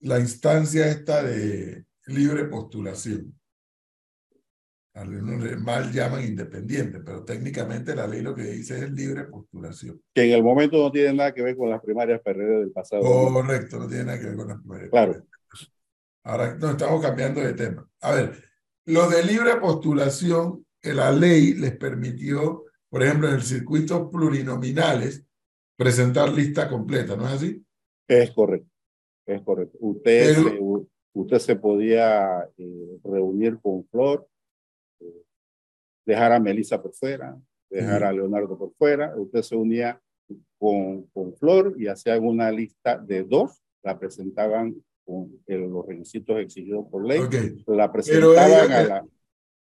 la 0.00 0.18
instancia 0.18 0.88
esta 0.88 1.22
de 1.22 1.84
libre 2.06 2.44
postulación. 2.46 3.37
Algunos 4.98 5.60
mal 5.60 5.92
llaman 5.92 6.24
independiente, 6.24 6.98
pero 6.98 7.24
técnicamente 7.24 7.94
la 7.94 8.08
ley 8.08 8.20
lo 8.20 8.34
que 8.34 8.42
dice 8.42 8.78
es 8.78 8.90
libre 8.90 9.24
postulación. 9.24 10.02
Que 10.12 10.24
en 10.24 10.32
el 10.32 10.42
momento 10.42 10.76
no 10.76 10.90
tiene 10.90 11.12
nada 11.12 11.32
que 11.32 11.42
ver 11.42 11.56
con 11.56 11.70
las 11.70 11.80
primarias 11.80 12.20
PRD 12.20 12.58
del 12.58 12.72
pasado. 12.72 13.02
Correcto, 13.02 13.78
no 13.78 13.86
tiene 13.86 14.04
nada 14.04 14.18
que 14.18 14.26
ver 14.26 14.36
con 14.36 14.48
las 14.48 14.58
primarias. 14.58 14.90
Claro. 14.90 15.24
Ahora 16.24 16.56
nos 16.56 16.72
estamos 16.72 17.00
cambiando 17.00 17.40
de 17.40 17.54
tema. 17.54 17.88
A 18.00 18.12
ver, 18.12 18.42
los 18.86 19.08
de 19.10 19.22
libre 19.22 19.56
postulación, 19.60 20.66
la 20.82 21.12
ley 21.12 21.54
les 21.54 21.76
permitió, 21.76 22.64
por 22.88 23.04
ejemplo, 23.04 23.28
en 23.28 23.36
el 23.36 23.42
circuito 23.42 24.10
plurinominales, 24.10 25.24
presentar 25.76 26.32
lista 26.32 26.68
completa, 26.68 27.14
¿no 27.14 27.24
es 27.28 27.34
así? 27.34 27.64
Es 28.08 28.32
correcto, 28.32 28.68
es 29.26 29.42
correcto. 29.42 29.78
Usted, 29.80 30.34
Pero, 30.34 30.50
se, 30.50 30.88
usted 31.12 31.38
se 31.38 31.56
podía 31.56 32.48
eh, 32.56 32.98
reunir 33.04 33.60
con 33.60 33.86
Flor, 33.86 34.26
dejar 36.04 36.32
a 36.32 36.40
Melissa 36.40 36.80
por 36.80 36.92
fuera, 36.94 37.38
dejar 37.70 38.04
a 38.04 38.12
Leonardo 38.12 38.56
por 38.56 38.72
fuera, 38.74 39.14
usted 39.16 39.42
se 39.42 39.56
unía 39.56 40.00
con, 40.58 41.02
con 41.08 41.34
Flor 41.34 41.74
y 41.78 41.86
hacían 41.86 42.24
una 42.24 42.50
lista 42.50 42.98
de 42.98 43.24
dos, 43.24 43.62
la 43.82 43.98
presentaban 43.98 44.74
con 45.04 45.42
el, 45.46 45.62
los 45.62 45.86
requisitos 45.86 46.38
exigidos 46.38 46.86
por 46.90 47.06
ley, 47.06 47.20
okay. 47.20 47.62
la 47.66 47.92
presentaban 47.92 48.72
a 48.72 48.82
la... 48.84 49.06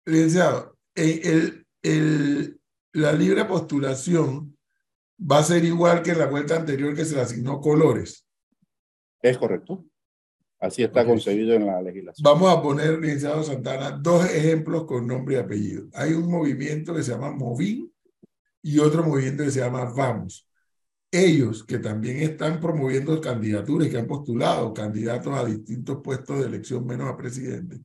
Licenciado, 0.06 0.78
el, 0.94 1.66
el, 1.82 2.60
la 2.94 3.12
libre 3.12 3.46
postulación 3.46 4.56
va 5.20 5.40
a 5.40 5.44
ser 5.44 5.64
igual 5.64 6.04
que 6.04 6.12
en 6.12 6.20
la 6.20 6.28
vuelta 6.28 6.56
anterior 6.56 6.96
que 6.96 7.06
se 7.06 7.16
le 7.16 7.22
asignó 7.22 7.60
colores. 7.60 8.28
Es 9.22 9.38
correcto. 9.38 9.86
Así 10.60 10.84
está 10.84 11.02
okay. 11.02 11.12
concebido 11.12 11.54
en 11.54 11.66
la 11.66 11.82
legislación. 11.82 12.24
Vamos 12.24 12.52
a 12.52 12.62
poner, 12.62 13.00
licenciado 13.00 13.44
Santana, 13.44 13.92
dos 13.92 14.26
ejemplos 14.26 14.86
con 14.86 15.06
nombre 15.06 15.36
y 15.36 15.38
apellido. 15.38 15.88
Hay 15.94 16.14
un 16.14 16.30
movimiento 16.32 16.94
que 16.96 17.04
se 17.04 17.12
llama 17.12 17.32
Movin 17.32 17.92
y 18.62 18.80
otro 18.80 19.04
movimiento 19.04 19.44
que 19.44 19.52
se 19.52 19.60
llama 19.60 19.86
Vamos. 19.96 20.48
ellos 21.12 21.64
que 21.64 21.80
también 21.80 22.18
están 22.18 22.60
promoviendo 22.60 23.20
candidaturas 23.22 23.88
y 23.88 23.92
que 23.92 23.98
han 23.98 24.08
postulado 24.08 24.74
candidatos 24.74 25.34
a 25.34 25.46
distintos 25.46 26.00
puestos 26.04 26.40
de 26.40 26.48
elección 26.48 26.86
menos 26.86 27.10
a 27.10 27.18
presidente, 27.18 27.80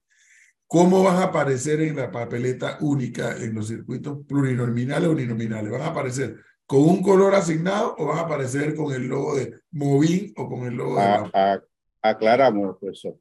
¿cómo 0.66 1.02
van 1.02 1.16
a 1.16 1.24
aparecer 1.24 1.80
en 1.80 1.96
la 1.96 2.10
papeleta 2.10 2.78
única 2.80 3.36
en 3.36 3.54
los 3.54 3.68
circuitos 3.68 4.18
plurinominales 4.26 5.08
o 5.08 5.12
uninominales? 5.12 5.70
¿Van 5.70 5.82
a 5.82 5.88
aparecer 5.88 6.36
con 6.66 6.82
un 6.82 7.02
color 7.02 7.34
asignado 7.34 7.94
o 7.98 8.06
van 8.06 8.18
a 8.18 8.22
aparecer 8.22 8.74
con 8.74 8.94
el 8.94 9.06
logo 9.06 9.36
de 9.36 9.60
Movin 9.72 10.32
o 10.36 10.48
con 10.48 10.66
el 10.66 10.74
logo 10.74 10.96
de... 10.96 11.02
A, 11.02 11.60
aclaramos, 12.02 12.78
profesor. 12.78 13.18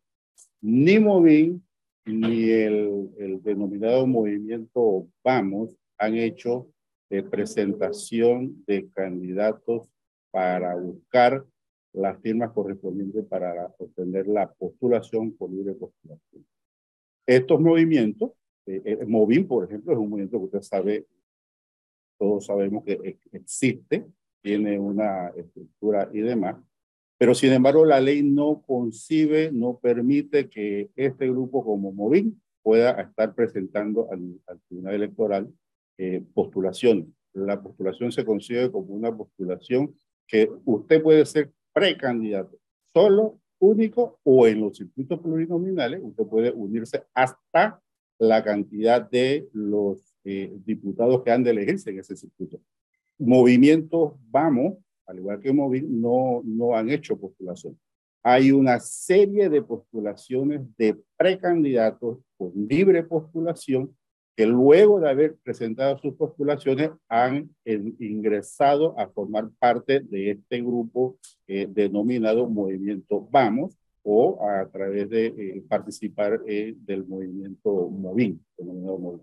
Ni 0.61 0.99
Movin 0.99 1.63
ni 2.05 2.49
el, 2.49 3.41
denominado 3.43 4.07
movimiento 4.07 5.07
Vamos 5.23 5.75
han 5.97 6.15
hecho 6.15 6.67
de 7.09 7.23
presentación 7.23 8.63
de 8.65 8.89
candidatos 8.89 9.89
para 10.31 10.75
buscar 10.75 11.45
las 11.93 12.19
firmas 12.21 12.51
correspondientes 12.51 13.25
para 13.25 13.73
obtener 13.77 14.27
la 14.27 14.51
postulación 14.51 15.31
por 15.31 15.51
libre 15.51 15.73
postulación. 15.73 16.45
Estos 17.25 17.59
movimientos, 17.59 18.31
eh, 18.65 18.81
eh 18.85 19.05
Movin, 19.05 19.47
por 19.47 19.65
ejemplo, 19.65 19.93
es 19.93 19.99
un 19.99 20.09
movimiento 20.09 20.37
que 20.37 20.45
usted 20.45 20.61
sabe, 20.61 21.05
todos 22.17 22.45
sabemos 22.45 22.83
que 22.83 23.17
existe, 23.31 24.05
tiene 24.41 24.79
una 24.79 25.29
estructura 25.29 26.09
y 26.13 26.19
demás, 26.19 26.57
pero 27.19 27.35
sin 27.35 27.51
embargo 27.51 27.85
la 27.85 27.99
ley 27.99 28.23
no 28.23 28.63
concibe, 28.65 29.51
no 29.51 29.77
permite 29.77 30.49
que 30.49 30.89
este 30.95 31.29
grupo 31.29 31.63
como 31.63 31.91
Movin 31.91 32.41
pueda 32.63 32.91
estar 33.01 33.35
presentando 33.35 34.09
al, 34.11 34.39
al 34.47 34.59
Tribunal 34.61 34.95
Electoral 34.95 35.53
eh, 35.97 36.23
postulación. 36.33 37.13
La 37.33 37.61
postulación 37.61 38.13
se 38.13 38.23
concibe 38.23 38.71
como 38.71 38.93
una 38.95 39.15
postulación 39.15 39.93
que 40.25 40.49
usted 40.63 41.03
puede 41.03 41.25
ser 41.25 41.51
precandidato, 41.73 42.57
solo, 42.93 43.37
único 43.59 44.19
o 44.23 44.47
en 44.47 44.61
los 44.61 44.77
circuitos 44.77 45.19
plurinominales, 45.19 45.99
usted 46.01 46.23
puede 46.23 46.51
unirse 46.51 47.03
hasta 47.13 47.81
la 48.17 48.41
cantidad 48.45 49.09
de 49.09 49.49
los 49.51 50.15
eh, 50.23 50.53
diputados 50.65 51.21
que 51.23 51.31
han 51.31 51.43
de 51.43 51.51
elegirse 51.51 51.89
en 51.89 51.99
ese 51.99 52.15
circuito. 52.15 52.61
Movimientos 53.17 54.13
Vamos, 54.29 54.77
al 55.09 55.17
igual 55.17 55.39
que 55.41 55.51
Movil, 55.51 55.99
no, 55.99 56.41
no 56.45 56.75
han 56.75 56.89
hecho 56.89 57.17
postulación. 57.17 57.77
Hay 58.21 58.51
una 58.51 58.79
serie 58.79 59.49
de 59.49 59.61
postulaciones 59.61 60.61
de 60.77 60.95
precandidatos 61.17 62.19
con 62.37 62.51
libre 62.53 63.01
postulación 63.03 63.95
que 64.35 64.45
luego 64.45 64.99
de 64.99 65.09
haber 65.09 65.35
presentado 65.43 65.97
sus 65.97 66.13
postulaciones 66.13 66.91
han 67.09 67.49
ingresado 67.65 68.97
a 68.99 69.09
formar 69.09 69.49
parte 69.57 69.99
de 70.01 70.31
este 70.31 70.61
grupo 70.61 71.17
eh, 71.47 71.67
denominado 71.67 72.47
Movimiento 72.47 73.27
Vamos 73.31 73.77
o 74.03 74.39
a 74.47 74.69
través 74.69 75.09
de 75.09 75.25
eh, 75.25 75.63
participar 75.67 76.41
eh, 76.47 76.75
del 76.85 77.05
movimiento 77.05 77.89
Movin, 77.89 78.41
denominado 78.57 79.21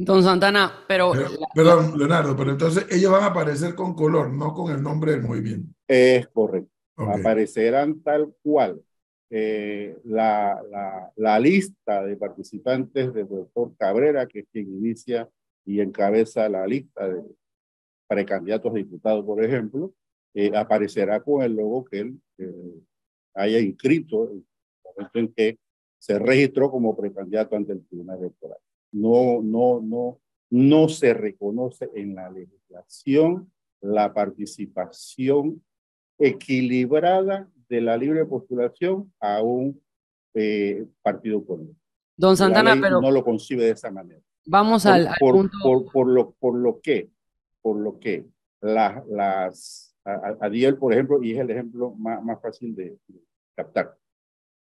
Don 0.00 0.22
Santana, 0.22 0.84
pero... 0.86 1.12
perdón, 1.52 1.98
Leonardo, 1.98 2.36
pero 2.36 2.52
entonces 2.52 2.86
ellos 2.88 3.10
van 3.10 3.24
a 3.24 3.26
aparecer 3.26 3.74
con 3.74 3.94
color, 3.94 4.32
no 4.32 4.54
con 4.54 4.72
el 4.72 4.80
nombre 4.80 5.10
del 5.10 5.22
movimiento. 5.22 5.74
Es 5.88 6.28
correcto. 6.28 6.70
Aparecerán 6.96 8.00
tal 8.02 8.32
cual 8.40 8.80
eh, 9.28 9.98
la, 10.04 10.62
la, 10.70 11.12
la, 11.16 11.40
lista 11.40 12.04
de 12.04 12.16
participantes 12.16 13.12
del 13.12 13.28
doctor 13.28 13.74
Cabrera, 13.76 14.26
que 14.26 14.40
es 14.40 14.46
quien 14.52 14.68
inicia 14.68 15.28
y 15.64 15.80
encabeza 15.80 16.48
la 16.48 16.64
lista 16.64 17.08
de 17.08 17.22
precandidatos 18.06 18.72
a 18.72 18.76
diputados, 18.76 19.24
por 19.24 19.44
ejemplo, 19.44 19.92
eh, 20.32 20.56
aparecerá 20.56 21.20
con 21.20 21.42
el 21.42 21.56
logo 21.56 21.84
que 21.84 21.98
él 21.98 22.20
eh, 22.38 22.80
haya 23.34 23.58
inscrito 23.58 24.30
en 24.30 24.36
el 24.36 24.44
momento 24.84 25.18
en 25.18 25.32
que 25.32 25.58
se 25.98 26.20
registró 26.20 26.70
como 26.70 26.96
precandidato 26.96 27.56
ante 27.56 27.72
el 27.72 27.84
Tribunal 27.84 28.20
Electoral. 28.20 28.58
No, 28.92 29.40
no, 29.42 29.80
no, 29.80 30.18
no 30.50 30.88
se 30.88 31.14
reconoce 31.14 31.90
en 31.94 32.14
la 32.14 32.30
legislación 32.30 33.50
la 33.80 34.12
participación 34.12 35.62
equilibrada 36.18 37.48
de 37.68 37.80
la 37.80 37.96
libre 37.96 38.24
postulación 38.24 39.12
a 39.20 39.42
un 39.42 39.80
eh, 40.34 40.86
partido 41.02 41.44
político. 41.44 41.78
Don 42.16 42.36
Santana, 42.36 42.76
pero 42.80 43.00
no 43.00 43.10
lo 43.10 43.22
concibe 43.22 43.64
de 43.64 43.72
esa 43.72 43.90
manera. 43.90 44.20
Vamos 44.46 44.86
al, 44.86 45.08
por, 45.20 45.34
punto. 45.34 45.58
Por, 45.62 45.92
por, 45.92 46.08
lo, 46.08 46.30
por 46.32 46.54
lo 46.56 46.80
que, 46.80 47.10
por 47.62 47.76
lo 47.76 48.00
que 48.00 48.26
las, 48.60 49.06
las 49.06 49.88
Adiel, 50.40 50.76
por 50.78 50.92
ejemplo, 50.92 51.22
y 51.22 51.32
es 51.32 51.38
el 51.38 51.50
ejemplo 51.50 51.90
más, 51.90 52.22
más 52.22 52.40
fácil 52.40 52.74
de, 52.74 52.96
captar. 53.54 53.96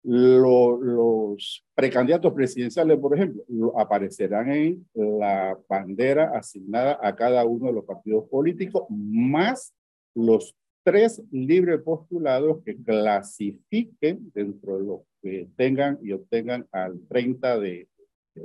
Los 0.05 1.65
precandidatos 1.75 2.33
presidenciales, 2.33 2.99
por 2.99 3.15
ejemplo, 3.15 3.79
aparecerán 3.79 4.51
en 4.51 4.87
la 4.95 5.59
bandera 5.69 6.37
asignada 6.37 6.99
a 7.03 7.15
cada 7.15 7.45
uno 7.45 7.67
de 7.67 7.73
los 7.73 7.85
partidos 7.85 8.29
políticos, 8.29 8.85
más 8.89 9.75
los 10.15 10.55
tres 10.89 11.23
libres 11.31 11.81
postulados 11.83 12.63
que 12.65 12.77
clasifiquen 12.83 14.33
dentro 14.35 14.79
de 14.79 14.85
los 14.85 15.01
que 15.23 15.49
tengan 15.57 15.99
y 16.03 16.13
obtengan 16.13 16.67
al 16.73 17.01
30 17.09 17.59
de, 17.59 17.89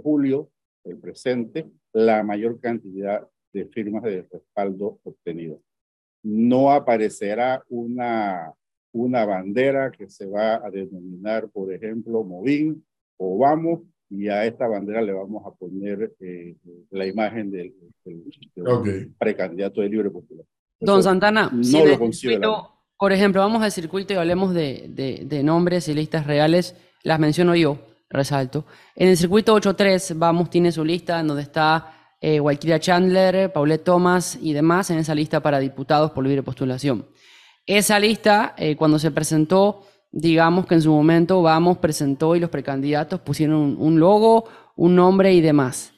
julio, 0.02 0.50
el 0.84 0.98
presente, 0.98 1.70
la 1.94 2.24
mayor 2.24 2.60
cantidad 2.60 3.26
de 3.54 3.66
firmas 3.68 4.04
de 4.04 4.28
respaldo 4.30 5.00
obtenido. 5.04 5.62
No 6.24 6.72
aparecerá 6.72 7.64
una, 7.70 8.52
una 8.94 9.26
bandera 9.26 9.92
que 9.92 10.10
se 10.10 10.28
va 10.28 10.56
a 10.56 10.70
denominar, 10.70 11.50
por 11.50 11.74
ejemplo, 11.74 12.24
Movin 12.24 12.84
o 13.18 13.38
Vamos, 13.38 13.82
y 14.10 14.28
a 14.30 14.46
esta 14.46 14.68
bandera 14.68 15.02
le 15.02 15.12
vamos 15.12 15.44
a 15.46 15.52
poner 15.52 16.14
eh, 16.20 16.56
la 16.92 17.08
imagen 17.08 17.50
del, 17.52 17.74
precandidato 19.18 19.82
de 19.82 19.90
libre 19.90 20.12
postulación. 20.12 20.48
Don 20.80 21.02
Santana, 21.02 21.52
por 22.98 23.12
ejemplo, 23.12 23.42
vamos 23.42 23.64
al 23.64 23.72
circuito 23.72 24.14
y 24.14 24.18
hablemos 24.18 24.54
de, 24.54 25.26
de, 25.26 25.44
nombres 25.44 25.88
y 25.88 25.94
listas 25.94 26.28
reales, 26.28 26.76
las 27.04 27.20
menciono 27.20 27.56
yo, 27.56 27.80
resalto. 28.10 28.66
En 28.96 29.10
el 29.10 29.18
circuito 29.18 29.56
8.3, 29.56 30.18
vamos, 30.18 30.50
tiene 30.50 30.72
su 30.72 30.86
lista 30.86 31.20
en 31.20 31.28
donde 31.28 31.44
está 31.44 32.14
eh, 32.22 32.40
Chandler, 32.80 33.52
Paulette 33.52 33.84
Thomas 33.84 34.38
y 34.42 34.54
demás 34.54 34.90
en 34.92 35.00
esa 35.00 35.16
lista 35.16 35.42
para 35.42 35.60
diputados 35.60 36.12
por 36.12 36.24
libre 36.24 36.44
postulación. 36.44 37.06
Esa 37.66 38.00
lista, 38.00 38.56
eh, 38.58 38.76
cuando 38.76 39.00
se 39.00 39.12
presentó, 39.12 39.84
digamos 40.12 40.66
que 40.66 40.76
en 40.76 40.82
su 40.82 40.92
momento 40.92 41.42
Vamos 41.42 41.78
presentó 41.78 42.36
y 42.36 42.40
los 42.40 42.50
precandidatos 42.50 43.22
pusieron 43.22 43.78
un 43.80 44.00
logo, 44.00 44.46
un 44.76 44.96
nombre 44.96 45.34
y 45.34 45.42
demás 45.42 45.94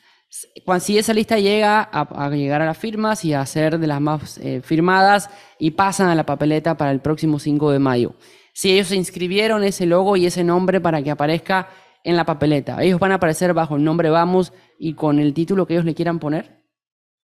si 0.79 0.97
esa 0.97 1.13
lista 1.13 1.39
llega 1.39 1.81
a, 1.81 2.29
llegar 2.29 2.61
a 2.61 2.65
las 2.65 2.77
firmas 2.77 3.23
y 3.23 3.33
a 3.33 3.45
ser 3.45 3.79
de 3.79 3.87
las 3.87 4.01
más 4.01 4.37
eh, 4.39 4.61
firmadas 4.63 5.29
y 5.59 5.71
pasan 5.71 6.09
a 6.09 6.15
la 6.15 6.25
papeleta 6.25 6.75
para 6.75 6.91
el 6.91 6.99
próximo 6.99 7.39
5 7.39 7.71
de 7.71 7.79
mayo. 7.79 8.15
Si 8.53 8.71
ellos 8.71 8.87
se 8.87 8.95
inscribieron 8.95 9.63
ese 9.63 9.85
logo 9.85 10.17
y 10.17 10.25
ese 10.25 10.43
nombre 10.43 10.81
para 10.81 11.01
que 11.01 11.11
aparezca 11.11 11.69
en 12.03 12.15
la 12.15 12.25
papeleta, 12.25 12.81
ellos 12.83 12.99
van 12.99 13.11
a 13.11 13.15
aparecer 13.15 13.53
bajo 13.53 13.75
el 13.75 13.83
nombre 13.83 14.09
Vamos 14.09 14.53
y 14.77 14.93
con 14.93 15.19
el 15.19 15.33
título 15.33 15.65
que 15.65 15.73
ellos 15.73 15.85
le 15.85 15.95
quieran 15.95 16.19
poner. 16.19 16.64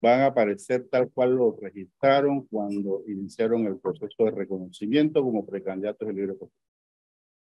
Van 0.00 0.20
a 0.20 0.26
aparecer 0.26 0.88
tal 0.90 1.10
cual 1.10 1.36
lo 1.36 1.56
registraron 1.60 2.46
cuando 2.46 3.02
iniciaron 3.06 3.66
el 3.66 3.78
proceso 3.78 4.24
de 4.24 4.30
reconocimiento 4.30 5.22
como 5.22 5.44
precandidatos 5.44 6.08
de 6.08 6.14
libre 6.14 6.34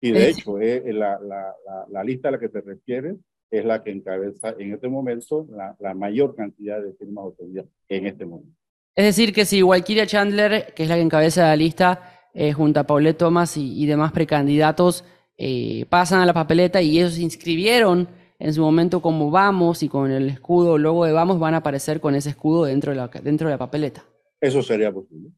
Y 0.01 0.11
de 0.11 0.29
hecho, 0.29 0.59
eh, 0.59 0.83
la, 0.93 1.19
la, 1.19 1.55
la 1.89 2.03
lista 2.03 2.29
a 2.29 2.31
la 2.31 2.39
que 2.39 2.49
te 2.49 2.61
refieres 2.61 3.15
es 3.51 3.65
la 3.65 3.83
que 3.83 3.91
encabeza 3.91 4.55
en 4.57 4.73
este 4.73 4.87
momento 4.87 5.47
la, 5.49 5.75
la 5.79 5.93
mayor 5.93 6.35
cantidad 6.35 6.81
de 6.81 6.93
firmas 6.93 7.25
obtenidas 7.25 7.65
en 7.87 8.05
este 8.05 8.25
momento. 8.25 8.53
Es 8.95 9.05
decir, 9.05 9.33
que 9.33 9.45
si 9.45 9.63
Walkiria 9.63 10.05
Chandler, 10.05 10.73
que 10.75 10.83
es 10.83 10.89
la 10.89 10.95
que 10.95 11.01
encabeza 11.01 11.43
la 11.43 11.55
lista, 11.55 12.27
eh, 12.33 12.53
junto 12.53 12.79
a 12.79 12.83
Paulette 12.83 13.17
Thomas 13.17 13.57
y, 13.57 13.85
demás 13.85 14.11
precandidatos, 14.11 15.03
eh, 15.37 15.85
pasan 15.89 16.21
a 16.21 16.25
la 16.25 16.33
papeleta 16.33 16.81
y 16.81 16.99
ellos 16.99 17.13
se 17.13 17.21
inscribieron 17.21 18.09
en 18.39 18.53
su 18.53 18.61
momento 18.61 19.01
como 19.01 19.29
Vamos 19.29 19.83
y 19.83 19.89
con 19.89 20.09
el 20.11 20.29
escudo, 20.29 20.77
el 20.77 20.83
logo 20.83 21.05
de 21.05 21.11
Vamos, 21.11 21.39
van 21.39 21.53
a 21.53 21.57
aparecer 21.57 21.99
con 21.99 22.15
ese 22.15 22.29
escudo 22.29 22.65
dentro 22.65 22.91
de 22.91 22.97
la, 22.97 23.07
dentro 23.07 23.47
de 23.47 23.53
la 23.53 23.57
papeleta. 23.57 24.03
Eso 24.39 24.63
sería 24.63 24.91
posible. 24.91 25.31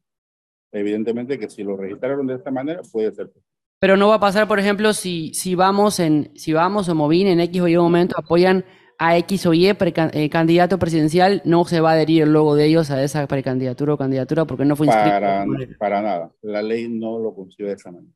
Evidentemente 0.70 1.38
que 1.38 1.50
si 1.50 1.64
lo 1.64 1.76
registraron 1.76 2.26
de 2.26 2.36
esta 2.36 2.50
manera, 2.50 2.80
puede 2.90 3.12
ser 3.12 3.26
posible. 3.26 3.46
Pero 3.80 3.96
no 3.96 4.08
va 4.08 4.14
a 4.14 4.20
pasar, 4.20 4.46
por 4.46 4.60
ejemplo, 4.60 4.92
si, 4.92 5.34
si 5.34 5.56
vamos 5.56 5.98
en, 5.98 6.30
si 6.36 6.52
vamos 6.52 6.88
o 6.88 6.94
Movin 6.94 7.26
en 7.26 7.40
X 7.40 7.62
o 7.62 7.68
Y 7.68 7.76
momento 7.76 8.14
apoyan 8.16 8.64
a 8.96 9.16
X 9.18 9.46
o 9.46 9.52
Y 9.52 9.66
eh, 9.66 10.30
candidato 10.30 10.78
presidencial, 10.78 11.42
no 11.44 11.64
se 11.64 11.80
va 11.80 11.90
a 11.90 11.94
adherir 11.94 12.22
el 12.22 12.32
logo 12.32 12.54
de 12.54 12.66
ellos 12.66 12.92
a 12.92 13.02
esa 13.02 13.26
precandidatura 13.26 13.94
o 13.94 13.98
candidatura 13.98 14.44
porque 14.44 14.64
no 14.64 14.76
fue 14.76 14.86
inscrito. 14.86 15.10
Para, 15.10 15.44
para 15.76 16.00
nada. 16.00 16.32
La 16.42 16.62
ley 16.62 16.88
no 16.88 17.18
lo 17.18 17.34
concibe 17.34 17.70
de 17.70 17.74
esa 17.74 17.90
manera. 17.90 18.12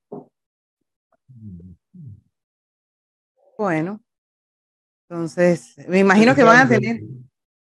Bueno, 3.58 4.00
entonces, 5.08 5.76
me 5.88 6.00
imagino 6.00 6.34
que 6.34 6.42
van 6.42 6.66
a 6.66 6.68
tener, 6.68 7.00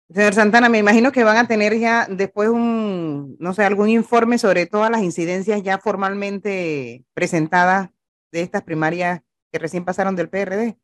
Señor 0.10 0.34
Santana, 0.34 0.70
me 0.70 0.78
imagino 0.78 1.12
que 1.12 1.24
van 1.24 1.38
a 1.38 1.48
tener 1.48 1.78
ya 1.80 2.06
después 2.06 2.50
un, 2.50 3.36
no 3.40 3.54
sé, 3.54 3.64
algún 3.64 3.90
informe 3.90 4.38
sobre 4.38 4.68
todas 4.68 4.92
las 4.92 5.02
incidencias 5.02 5.64
ya 5.64 5.80
formalmente 5.80 7.04
presentadas 7.16 7.90
de 8.32 8.42
estas 8.42 8.62
primarias 8.62 9.22
que 9.52 9.58
recién 9.60 9.86
pasaron 9.86 10.16
del 10.16 10.30
PRD. 10.30 10.78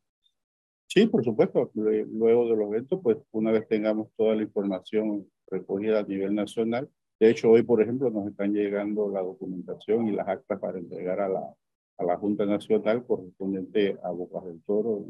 Sí, 0.88 1.06
por 1.06 1.22
supuesto. 1.22 1.70
Luego 1.74 2.48
de 2.48 2.56
los 2.56 2.68
eventos, 2.68 3.00
pues 3.02 3.18
una 3.30 3.52
vez 3.52 3.68
tengamos 3.68 4.08
toda 4.16 4.34
la 4.34 4.42
información 4.42 5.30
recogida 5.50 6.00
a 6.00 6.02
nivel 6.02 6.34
nacional, 6.34 6.90
de 7.20 7.30
hecho 7.30 7.50
hoy, 7.50 7.62
por 7.62 7.80
ejemplo, 7.82 8.10
nos 8.10 8.28
están 8.28 8.52
llegando 8.52 9.10
la 9.10 9.20
documentación 9.20 10.08
y 10.08 10.12
las 10.12 10.28
actas 10.28 10.58
para 10.58 10.78
entregar 10.78 11.20
a 11.20 11.28
la, 11.28 11.54
a 11.98 12.04
la 12.04 12.16
Junta 12.16 12.46
Nacional 12.46 13.04
correspondiente 13.06 13.96
a 14.02 14.10
Bocas 14.10 14.44
del 14.44 14.62
Toro, 14.62 15.04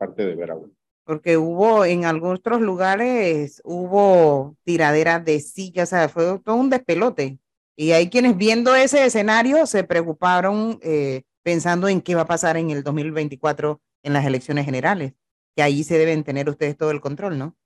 parte 0.00 0.24
de 0.24 0.34
Veragüe 0.34 0.70
porque 1.10 1.36
hubo 1.36 1.84
en 1.84 2.04
algunos 2.04 2.38
otros 2.38 2.60
lugares, 2.60 3.60
hubo 3.64 4.56
tiraderas 4.62 5.24
de 5.24 5.40
sillas, 5.40 5.88
o 5.88 5.90
sea, 5.90 6.08
fue 6.08 6.38
todo 6.38 6.54
un 6.54 6.70
despelote. 6.70 7.40
Y 7.76 7.90
hay 7.90 8.08
quienes 8.10 8.36
viendo 8.36 8.76
ese 8.76 9.04
escenario 9.04 9.66
se 9.66 9.82
preocuparon 9.82 10.78
eh, 10.82 11.22
pensando 11.42 11.88
en 11.88 12.00
qué 12.00 12.14
va 12.14 12.20
a 12.20 12.28
pasar 12.28 12.56
en 12.56 12.70
el 12.70 12.84
2024 12.84 13.80
en 14.04 14.12
las 14.12 14.24
elecciones 14.24 14.66
generales, 14.66 15.14
que 15.56 15.62
ahí 15.62 15.82
se 15.82 15.98
deben 15.98 16.22
tener 16.22 16.48
ustedes 16.48 16.76
todo 16.76 16.92
el 16.92 17.00
control, 17.00 17.38
¿no? 17.38 17.56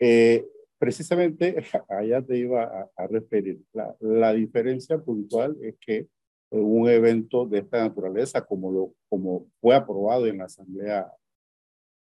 Eh, 0.00 0.44
precisamente 0.76 1.54
allá 1.88 2.22
te 2.22 2.36
iba 2.38 2.64
a, 2.64 2.90
a 2.96 3.06
referir. 3.06 3.60
La, 3.72 3.94
la, 4.00 4.32
diferencia 4.32 4.98
puntual 4.98 5.56
es 5.62 5.76
que 5.80 6.08
un 6.50 6.88
evento 6.88 7.46
de 7.46 7.60
esta 7.60 7.78
naturaleza, 7.78 8.44
como, 8.44 8.72
lo, 8.72 8.94
como 9.08 9.46
fue 9.60 9.76
aprobado 9.76 10.26
en 10.26 10.38
la 10.38 10.46
Asamblea 10.46 11.08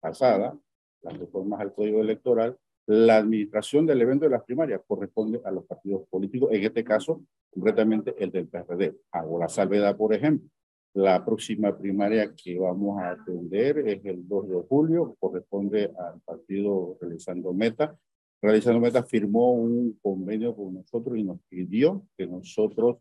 pasada, 0.00 0.58
las 1.02 1.18
reformas 1.18 1.60
al 1.60 1.72
Código 1.72 2.00
Electoral, 2.00 2.56
la 2.86 3.18
administración 3.18 3.86
del 3.86 4.02
evento 4.02 4.24
de 4.24 4.32
las 4.32 4.42
primarias 4.42 4.80
corresponde 4.86 5.40
a 5.44 5.50
los 5.50 5.64
partidos 5.64 6.08
políticos, 6.08 6.50
en 6.52 6.64
este 6.64 6.82
caso, 6.82 7.22
concretamente 7.50 8.14
el 8.18 8.32
del 8.32 8.48
PRD. 8.48 8.96
Hago 9.12 9.38
la 9.38 9.48
salvedad, 9.48 9.96
por 9.96 10.12
ejemplo. 10.12 10.48
La 10.94 11.24
próxima 11.24 11.76
primaria 11.78 12.34
que 12.34 12.58
vamos 12.58 13.00
a 13.00 13.10
atender 13.10 13.78
es 13.86 14.04
el 14.04 14.26
2 14.26 14.48
de 14.48 14.56
julio, 14.68 15.16
corresponde 15.20 15.92
al 15.96 16.20
partido 16.22 16.98
Realizando 17.00 17.52
Meta. 17.52 17.96
Realizando 18.42 18.80
Meta 18.80 19.04
firmó 19.04 19.52
un 19.52 19.96
convenio 20.02 20.56
con 20.56 20.74
nosotros 20.74 21.16
y 21.16 21.22
nos 21.22 21.38
pidió 21.48 22.04
que 22.18 22.26
nosotros 22.26 22.96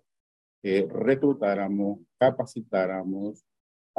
eh, 0.61 0.87
reclutáramos, 0.87 1.99
capacitáramos 2.19 3.43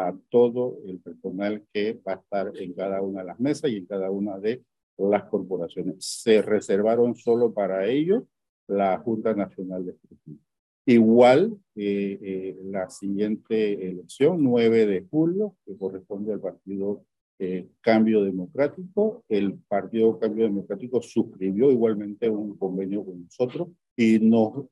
a 0.07 0.17
todo 0.29 0.79
el 0.87 0.99
personal 1.01 1.63
que 1.73 2.01
va 2.07 2.13
a 2.13 2.17
estar 2.17 2.53
en 2.57 2.73
cada 2.73 3.03
una 3.03 3.21
de 3.21 3.27
las 3.27 3.41
mesas 3.41 3.71
y 3.71 3.77
en 3.77 3.87
cada 3.87 4.11
una 4.11 4.39
de 4.39 4.63
las 4.97 5.25
corporaciones. 5.25 5.97
Se 5.99 6.43
reservaron 6.43 7.15
solo 7.17 7.53
para 7.53 7.87
ellos 7.87 8.25
la 8.67 8.99
Junta 8.99 9.35
Nacional 9.35 9.85
de 9.85 9.93
Escrutinio. 9.93 10.41
Igual 10.87 11.57
eh, 11.77 12.19
eh, 12.23 12.59
la 12.65 12.89
siguiente 12.89 13.87
elección, 13.89 14.43
9 14.43 14.87
de 14.87 15.07
julio, 15.11 15.57
que 15.65 15.77
corresponde 15.77 16.33
al 16.33 16.41
partido 16.41 17.05
eh, 17.39 17.69
Cambio 17.81 18.23
Democrático. 18.25 19.25
El 19.29 19.55
partido 19.69 20.19
Cambio 20.19 20.45
Democrático 20.45 21.01
suscribió 21.01 21.71
igualmente 21.71 22.29
un 22.29 22.57
convenio 22.57 23.05
con 23.05 23.23
nosotros 23.23 23.69
y 23.97 24.19
nos 24.19 24.67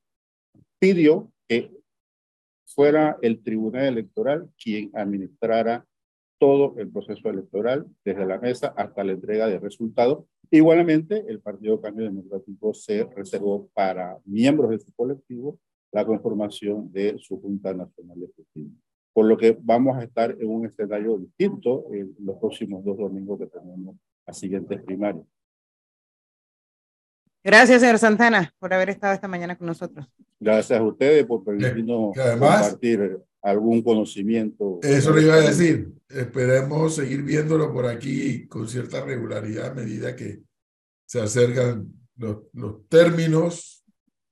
pidió 0.79 1.31
que 1.47 1.71
fuera 2.73 3.17
el 3.21 3.41
Tribunal 3.41 3.85
Electoral 3.85 4.49
quien 4.61 4.91
administrara 4.93 5.85
todo 6.39 6.75
el 6.77 6.89
proceso 6.89 7.29
electoral, 7.29 7.85
desde 8.05 8.25
la 8.25 8.39
mesa 8.39 8.73
hasta 8.77 9.03
la 9.03 9.11
entrega 9.11 9.47
de 9.47 9.59
resultados. 9.59 10.25
Igualmente, 10.49 11.25
el 11.27 11.41
Partido 11.41 11.81
Cambio 11.81 12.05
Democrático 12.05 12.73
se 12.73 13.03
reservó 13.15 13.69
para 13.73 14.17
miembros 14.25 14.71
de 14.71 14.79
su 14.79 14.93
colectivo 14.93 15.59
la 15.91 16.05
conformación 16.05 16.91
de 16.91 17.17
su 17.19 17.41
Junta 17.41 17.73
Nacional 17.73 18.17
Justicia. 18.35 18.79
Por 19.13 19.25
lo 19.25 19.37
que 19.37 19.57
vamos 19.61 19.97
a 19.97 20.03
estar 20.03 20.35
en 20.39 20.47
un 20.47 20.65
escenario 20.65 21.17
distinto 21.17 21.85
en 21.91 22.15
los 22.19 22.37
próximos 22.37 22.83
dos 22.85 22.97
domingos 22.97 23.39
que 23.39 23.47
tenemos 23.47 23.95
las 24.25 24.37
siguientes 24.37 24.81
primarias. 24.83 25.25
Gracias, 27.49 27.81
señor 27.81 27.97
Santana, 27.97 28.53
por 28.59 28.71
haber 28.71 28.91
estado 28.91 29.15
esta 29.15 29.27
mañana 29.27 29.57
con 29.57 29.65
nosotros. 29.65 30.05
Gracias 30.39 30.79
a 30.79 30.83
ustedes 30.83 31.25
por 31.25 31.43
permitirnos 31.43 32.15
compartir 32.15 33.17
algún 33.41 33.81
conocimiento. 33.81 34.79
Eso 34.83 35.15
le 35.15 35.23
iba 35.23 35.33
a 35.33 35.39
decir. 35.39 35.91
Esperemos 36.09 36.93
seguir 36.93 37.23
viéndolo 37.23 37.73
por 37.73 37.87
aquí 37.87 38.45
con 38.45 38.67
cierta 38.67 39.03
regularidad 39.03 39.71
a 39.71 39.73
medida 39.73 40.15
que 40.15 40.43
se 41.07 41.21
acercan 41.21 41.91
los, 42.17 42.37
los 42.53 42.87
términos 42.87 43.83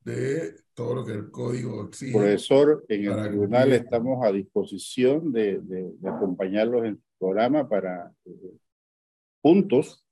de 0.01 0.53
todo 0.75 0.93
lo 0.93 1.03
que 1.03 1.13
el 1.13 1.31
código 1.31 1.85
exige. 1.85 2.15
Profesor, 2.15 2.85
en 2.87 3.05
el 3.05 3.29
tribunal 3.29 3.73
estamos 3.73 4.23
a 4.23 4.31
disposición 4.31 5.31
de, 5.31 5.59
de, 5.61 5.91
de, 5.99 6.07
acompañarlos 6.07 6.81
en 6.81 6.89
el 6.89 6.99
programa 7.17 7.67
para 7.67 8.13
eh, 8.25 8.51
juntos 9.41 10.05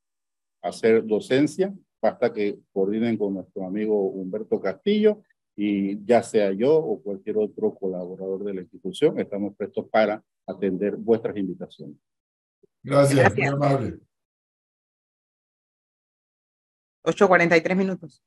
hacer 0.64 1.06
docencia 1.06 1.72
basta 2.06 2.32
que 2.32 2.60
coordinen 2.72 3.18
con 3.18 3.34
nuestro 3.34 3.66
amigo 3.66 4.10
Humberto 4.10 4.62
Castillo 4.62 5.24
y 5.56 6.06
ya 6.06 6.22
sea 6.22 6.52
yo 6.52 6.76
o 6.76 7.02
cualquier 7.02 7.38
otro 7.38 7.74
colaborador 7.74 8.44
de 8.44 8.54
la 8.54 8.62
institución, 8.62 9.20
estamos 9.20 9.56
prestos 9.56 9.88
para 9.90 10.24
atender 10.46 10.96
vuestras 10.98 11.36
invitaciones. 11.36 11.98
Gracias, 12.84 13.18
Gracias. 13.18 13.38
muy 13.38 13.48
amable. 13.48 14.00
8.43 17.04 17.76
minutos. 17.76 18.24